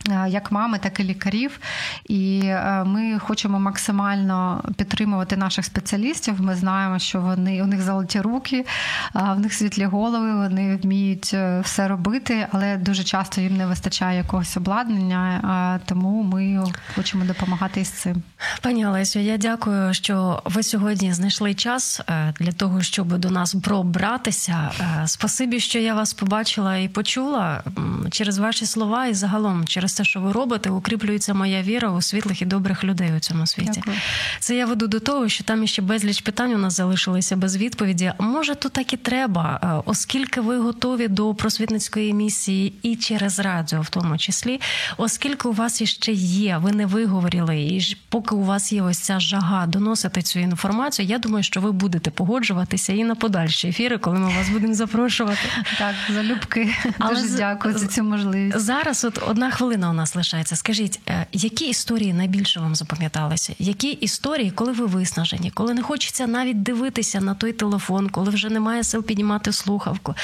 Е, 0.09 0.29
як 0.29 0.51
мами, 0.51 0.79
так 0.79 0.99
і 0.99 1.03
лікарів, 1.03 1.59
і 2.05 2.41
е, 2.43 2.83
ми 2.83 3.19
хочемо 3.19 3.59
максимально 3.59 4.63
підтримувати 4.77 5.37
наших 5.37 5.65
спеціалістів. 5.65 6.41
Ми 6.41 6.55
знаємо, 6.55 6.99
що 6.99 7.21
вони 7.21 7.63
у 7.63 7.65
них 7.65 7.81
золоті 7.81 8.21
руки, 8.21 8.65
в 9.13 9.39
них 9.39 9.53
світлі 9.53 9.85
голови, 9.85 10.35
вони 10.35 10.75
вміють 10.75 11.31
е, 11.33 11.61
все 11.63 11.87
робити, 11.87 12.47
але 12.51 12.77
дуже 12.77 13.03
часто 13.03 13.41
їм 13.41 13.57
не 13.57 13.65
вистачає 13.65 14.17
якогось 14.17 14.57
обладнання, 14.57 15.79
тому 15.85 16.23
ми 16.23 16.63
хочемо 16.95 17.25
допомагати 17.25 17.81
із 17.81 17.89
цим. 17.89 18.23
Пані 18.61 18.87
Олесю, 18.87 19.19
я 19.19 19.37
дякую, 19.37 19.93
що 19.93 20.41
ви 20.45 20.63
сьогодні 20.63 21.13
знайшли 21.13 21.53
час 21.53 22.01
для 22.39 22.51
того, 22.51 22.81
щоб 22.81 23.17
до 23.17 23.29
нас 23.29 23.55
пробратися. 23.63 24.71
Спасибі, 25.05 25.59
що 25.59 25.79
я 25.79 25.93
вас 25.93 26.13
побачила 26.13 26.77
і 26.77 26.87
почула 26.87 27.63
через 28.11 28.37
ваші 28.37 28.65
слова, 28.65 29.05
і 29.05 29.13
загалом 29.13 29.65
через 29.65 29.92
те, 29.93 30.03
що 30.03 30.19
ви 30.19 30.31
робите, 30.31 30.69
укріплюється 30.69 31.33
моя 31.33 31.61
віра 31.61 31.91
у 31.91 32.01
світлих 32.01 32.41
і 32.41 32.45
добрих 32.45 32.83
людей 32.83 33.11
у 33.17 33.19
цьому 33.19 33.47
світі. 33.47 33.71
Дякую. 33.75 33.97
Це 34.39 34.55
я 34.55 34.65
веду 34.65 34.87
до 34.87 34.99
того, 34.99 35.29
що 35.29 35.43
там 35.43 35.63
іще 35.63 35.81
безліч 35.81 36.21
питань 36.21 36.53
у 36.53 36.57
нас 36.57 36.73
залишилися 36.73 37.35
без 37.35 37.57
відповіді. 37.57 38.13
Може, 38.19 38.55
то 38.55 38.69
так 38.69 38.93
і 38.93 38.97
треба, 38.97 39.59
е, 39.63 39.83
оскільки 39.85 40.41
ви 40.41 40.57
готові 40.57 41.07
до 41.07 41.33
просвітницької 41.33 42.13
місії 42.13 42.73
і 42.81 42.95
через 42.95 43.39
радіо, 43.39 43.81
в 43.81 43.89
тому 43.89 44.17
числі, 44.17 44.61
оскільки 44.97 45.47
у 45.47 45.51
вас 45.51 45.81
іще 45.81 46.11
є, 46.11 46.57
ви 46.57 46.71
не 46.71 46.85
виговорили, 46.85 47.61
і 47.61 47.97
поки 48.09 48.35
у 48.35 48.43
вас 48.43 48.73
є 48.73 48.81
ось 48.81 48.99
ця 48.99 49.19
жага 49.19 49.65
доносити 49.65 50.21
цю 50.21 50.39
інформацію, 50.39 51.07
я 51.07 51.17
думаю, 51.17 51.43
що 51.43 51.61
ви 51.61 51.71
будете 51.71 52.11
погоджуватися 52.11 52.93
і 52.93 53.03
на 53.03 53.15
подальші 53.15 53.67
ефіри, 53.67 53.97
коли 53.97 54.19
ми 54.19 54.27
вас 54.37 54.49
будемо 54.49 54.73
запрошувати. 54.73 55.39
Так, 55.77 55.95
залюбки. 56.09 56.75
Але 56.99 57.21
Дуже 57.21 57.37
дякую 57.37 57.77
за 57.77 57.87
цю 57.87 58.03
можливість. 58.03 58.59
Зараз, 58.59 59.05
от 59.05 59.19
одна 59.27 59.51
хвилина 59.51 59.82
хвилина 59.83 59.89
у 59.89 59.93
нас 59.93 60.15
лишається. 60.15 60.55
Скажіть, 60.55 60.99
е, 61.09 61.25
які 61.31 61.69
історії 61.69 62.13
найбільше 62.13 62.59
вам 62.59 62.75
запам'яталися? 62.75 63.55
Які 63.59 63.91
історії, 63.91 64.51
коли 64.51 64.71
ви 64.71 64.85
виснажені, 64.85 65.51
коли 65.51 65.73
не 65.73 65.81
хочеться 65.81 66.27
навіть 66.27 66.63
дивитися 66.63 67.21
на 67.21 67.33
той 67.33 67.53
телефон, 67.53 68.09
коли 68.09 68.29
вже 68.29 68.49
немає 68.49 68.83
сил 68.83 69.03
піднімати 69.03 69.51
слухавку, 69.51 70.15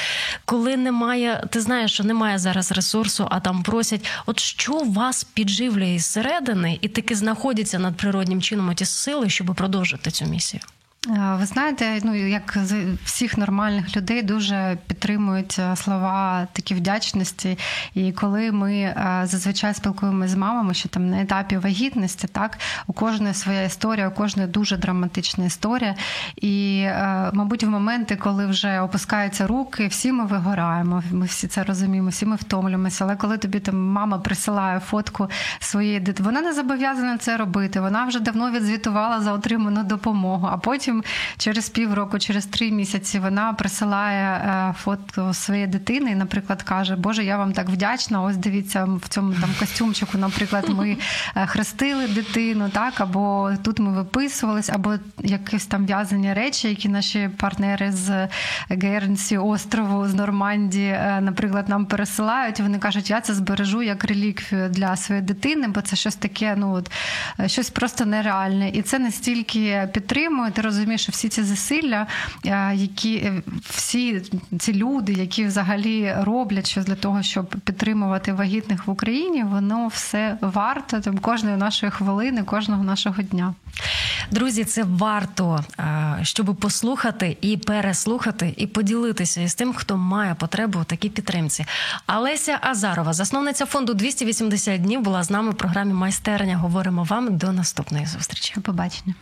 коли 0.44 0.76
немає, 0.76 1.46
ти 1.50 1.60
знаєш, 1.60 1.92
що 1.92 2.04
немає 2.04 2.38
зараз 2.38 2.72
ресурсу, 2.72 3.26
а 3.30 3.40
там 3.40 3.62
просять, 3.62 4.06
от 4.26 4.40
що 4.40 4.72
вас 4.72 5.24
підживлює 5.24 5.94
із 5.94 6.06
середини 6.06 6.78
і 6.80 6.88
таки 6.88 7.14
знаходяться 7.14 7.78
над 7.78 7.96
природнім 7.96 8.42
чином 8.42 8.74
ті 8.74 8.84
сили, 8.84 9.30
щоб 9.30 9.54
продовжити 9.54 10.10
цю 10.10 10.24
місію? 10.24 10.60
Ви 11.08 11.46
знаєте, 11.46 12.00
ну 12.04 12.14
як 12.14 12.56
всіх 13.04 13.38
нормальних 13.38 13.96
людей 13.96 14.22
дуже 14.22 14.78
підтримують 14.86 15.56
е, 15.58 15.76
слова 15.76 16.48
такі 16.52 16.74
вдячності. 16.74 17.58
І 17.94 18.12
коли 18.12 18.52
ми 18.52 18.74
е, 18.74 19.22
зазвичай 19.24 19.74
спілкуємося 19.74 20.32
з 20.32 20.36
мамами, 20.36 20.74
що 20.74 20.88
там 20.88 21.10
на 21.10 21.22
етапі 21.22 21.56
вагітності, 21.56 22.26
так 22.26 22.58
у 22.86 22.92
кожної 22.92 23.34
своя 23.34 23.62
історія, 23.62 24.08
у 24.08 24.10
кожної 24.10 24.48
дуже 24.48 24.76
драматична 24.76 25.44
історія. 25.44 25.94
І, 26.36 26.82
е, 26.86 27.30
мабуть, 27.32 27.64
в 27.64 27.68
моменти, 27.68 28.16
коли 28.16 28.46
вже 28.46 28.80
опускаються 28.80 29.46
руки, 29.46 29.86
всі 29.86 30.12
ми 30.12 30.26
вигораємо. 30.26 31.02
Ми 31.10 31.26
всі 31.26 31.48
це 31.48 31.62
розуміємо, 31.62 32.08
всі 32.08 32.26
ми 32.26 32.36
втомлюємося. 32.36 33.04
Але 33.04 33.16
коли 33.16 33.38
тобі 33.38 33.60
там 33.60 33.82
мама 33.86 34.18
присилає 34.18 34.80
фотку 34.80 35.30
своєї 35.60 36.00
дитини, 36.00 36.26
вона 36.26 36.40
не 36.40 36.52
зобов'язана 36.52 37.18
це 37.18 37.36
робити. 37.36 37.80
Вона 37.80 38.04
вже 38.04 38.20
давно 38.20 38.50
відзвітувала 38.50 39.20
за 39.20 39.32
отриману 39.32 39.84
допомогу. 39.84 40.48
А 40.52 40.56
потім 40.56 40.89
потім 40.90 41.04
через 41.36 41.68
півроку, 41.68 42.18
через 42.18 42.46
три 42.46 42.70
місяці 42.70 43.18
вона 43.18 43.52
присилає 43.52 44.26
е, 44.26 44.74
фото 44.78 45.34
своєї 45.34 45.66
дитини 45.66 46.10
і, 46.10 46.14
наприклад, 46.14 46.62
каже: 46.62 46.96
Боже, 46.96 47.24
я 47.24 47.36
вам 47.36 47.52
так 47.52 47.68
вдячна. 47.68 48.22
Ось 48.22 48.36
дивіться, 48.36 48.84
в 48.84 49.08
цьому 49.08 49.34
там 49.34 49.50
костюмчику, 49.58 50.18
наприклад, 50.18 50.68
ми 50.68 50.96
е, 51.36 51.46
хрестили 51.46 52.08
дитину, 52.08 52.68
так, 52.68 53.00
або 53.00 53.50
тут 53.62 53.78
ми 53.78 53.92
виписувались, 53.92 54.70
або 54.70 54.94
якісь 55.22 55.66
там 55.66 55.86
в'язані 55.86 56.32
речі, 56.32 56.68
які 56.68 56.88
наші 56.88 57.30
партнери 57.36 57.92
з 57.92 58.28
Гернсі, 58.68 59.38
острову, 59.38 60.08
з 60.08 60.14
Нормандії, 60.14 60.90
е, 60.90 61.20
наприклад, 61.20 61.68
нам 61.68 61.86
пересилають. 61.86 62.60
Вони 62.60 62.78
кажуть, 62.78 63.10
я 63.10 63.20
це 63.20 63.34
збережу 63.34 63.82
як 63.82 64.04
реліквію 64.04 64.68
для 64.68 64.96
своєї 64.96 65.26
дитини, 65.26 65.68
бо 65.68 65.80
це 65.80 65.96
щось 65.96 66.16
таке, 66.16 66.54
ну 66.56 66.72
от 66.72 66.90
щось 67.46 67.70
просто 67.70 68.06
нереальне. 68.06 68.68
І 68.68 68.82
це 68.82 68.98
настільки 68.98 69.88
підтримує, 70.00 70.50
ти 70.50 70.62
розумієш, 70.62 70.79
розумієш, 70.80 71.02
що 71.02 71.12
всі 71.12 71.28
ці 71.28 71.42
зусилля, 71.42 72.06
е, 72.46 72.74
які 72.74 73.16
е, 73.16 73.42
всі 73.70 74.22
ці 74.58 74.74
люди, 74.74 75.12
які 75.12 75.44
взагалі 75.44 76.14
роблять 76.18 76.70
щось 76.70 76.84
для 76.84 76.94
того, 76.94 77.22
щоб 77.22 77.46
підтримувати 77.46 78.32
вагітних 78.32 78.86
в 78.86 78.90
Україні, 78.90 79.44
воно 79.44 79.88
все 79.88 80.38
варто 80.40 81.00
там 81.00 81.18
кожної 81.18 81.56
нашої 81.56 81.92
хвилини, 81.92 82.42
кожного 82.42 82.84
нашого 82.84 83.22
дня. 83.22 83.54
Друзі, 84.30 84.64
це 84.64 84.84
варто, 84.84 85.64
е, 85.78 86.18
щоб 86.22 86.56
послухати 86.56 87.36
і 87.40 87.56
переслухати, 87.56 88.54
і 88.56 88.66
поділитися 88.66 89.40
із 89.40 89.54
тим, 89.54 89.72
хто 89.72 89.96
має 89.96 90.34
потребу 90.34 90.78
у 90.78 90.84
такій 90.84 91.08
підтримці. 91.08 91.66
Олеся 92.06 92.58
Азарова, 92.60 93.12
засновниця 93.12 93.66
фонду 93.66 93.94
280 93.94 94.82
днів, 94.82 95.00
була 95.00 95.22
з 95.22 95.30
нами 95.30 95.50
в 95.50 95.54
програмі 95.54 95.92
майстерня. 95.92 96.56
Говоримо 96.56 97.04
вам 97.04 97.36
до 97.36 97.52
наступної 97.52 98.06
зустрічі. 98.06 98.52
До 98.56 98.60
побачення. 98.60 99.14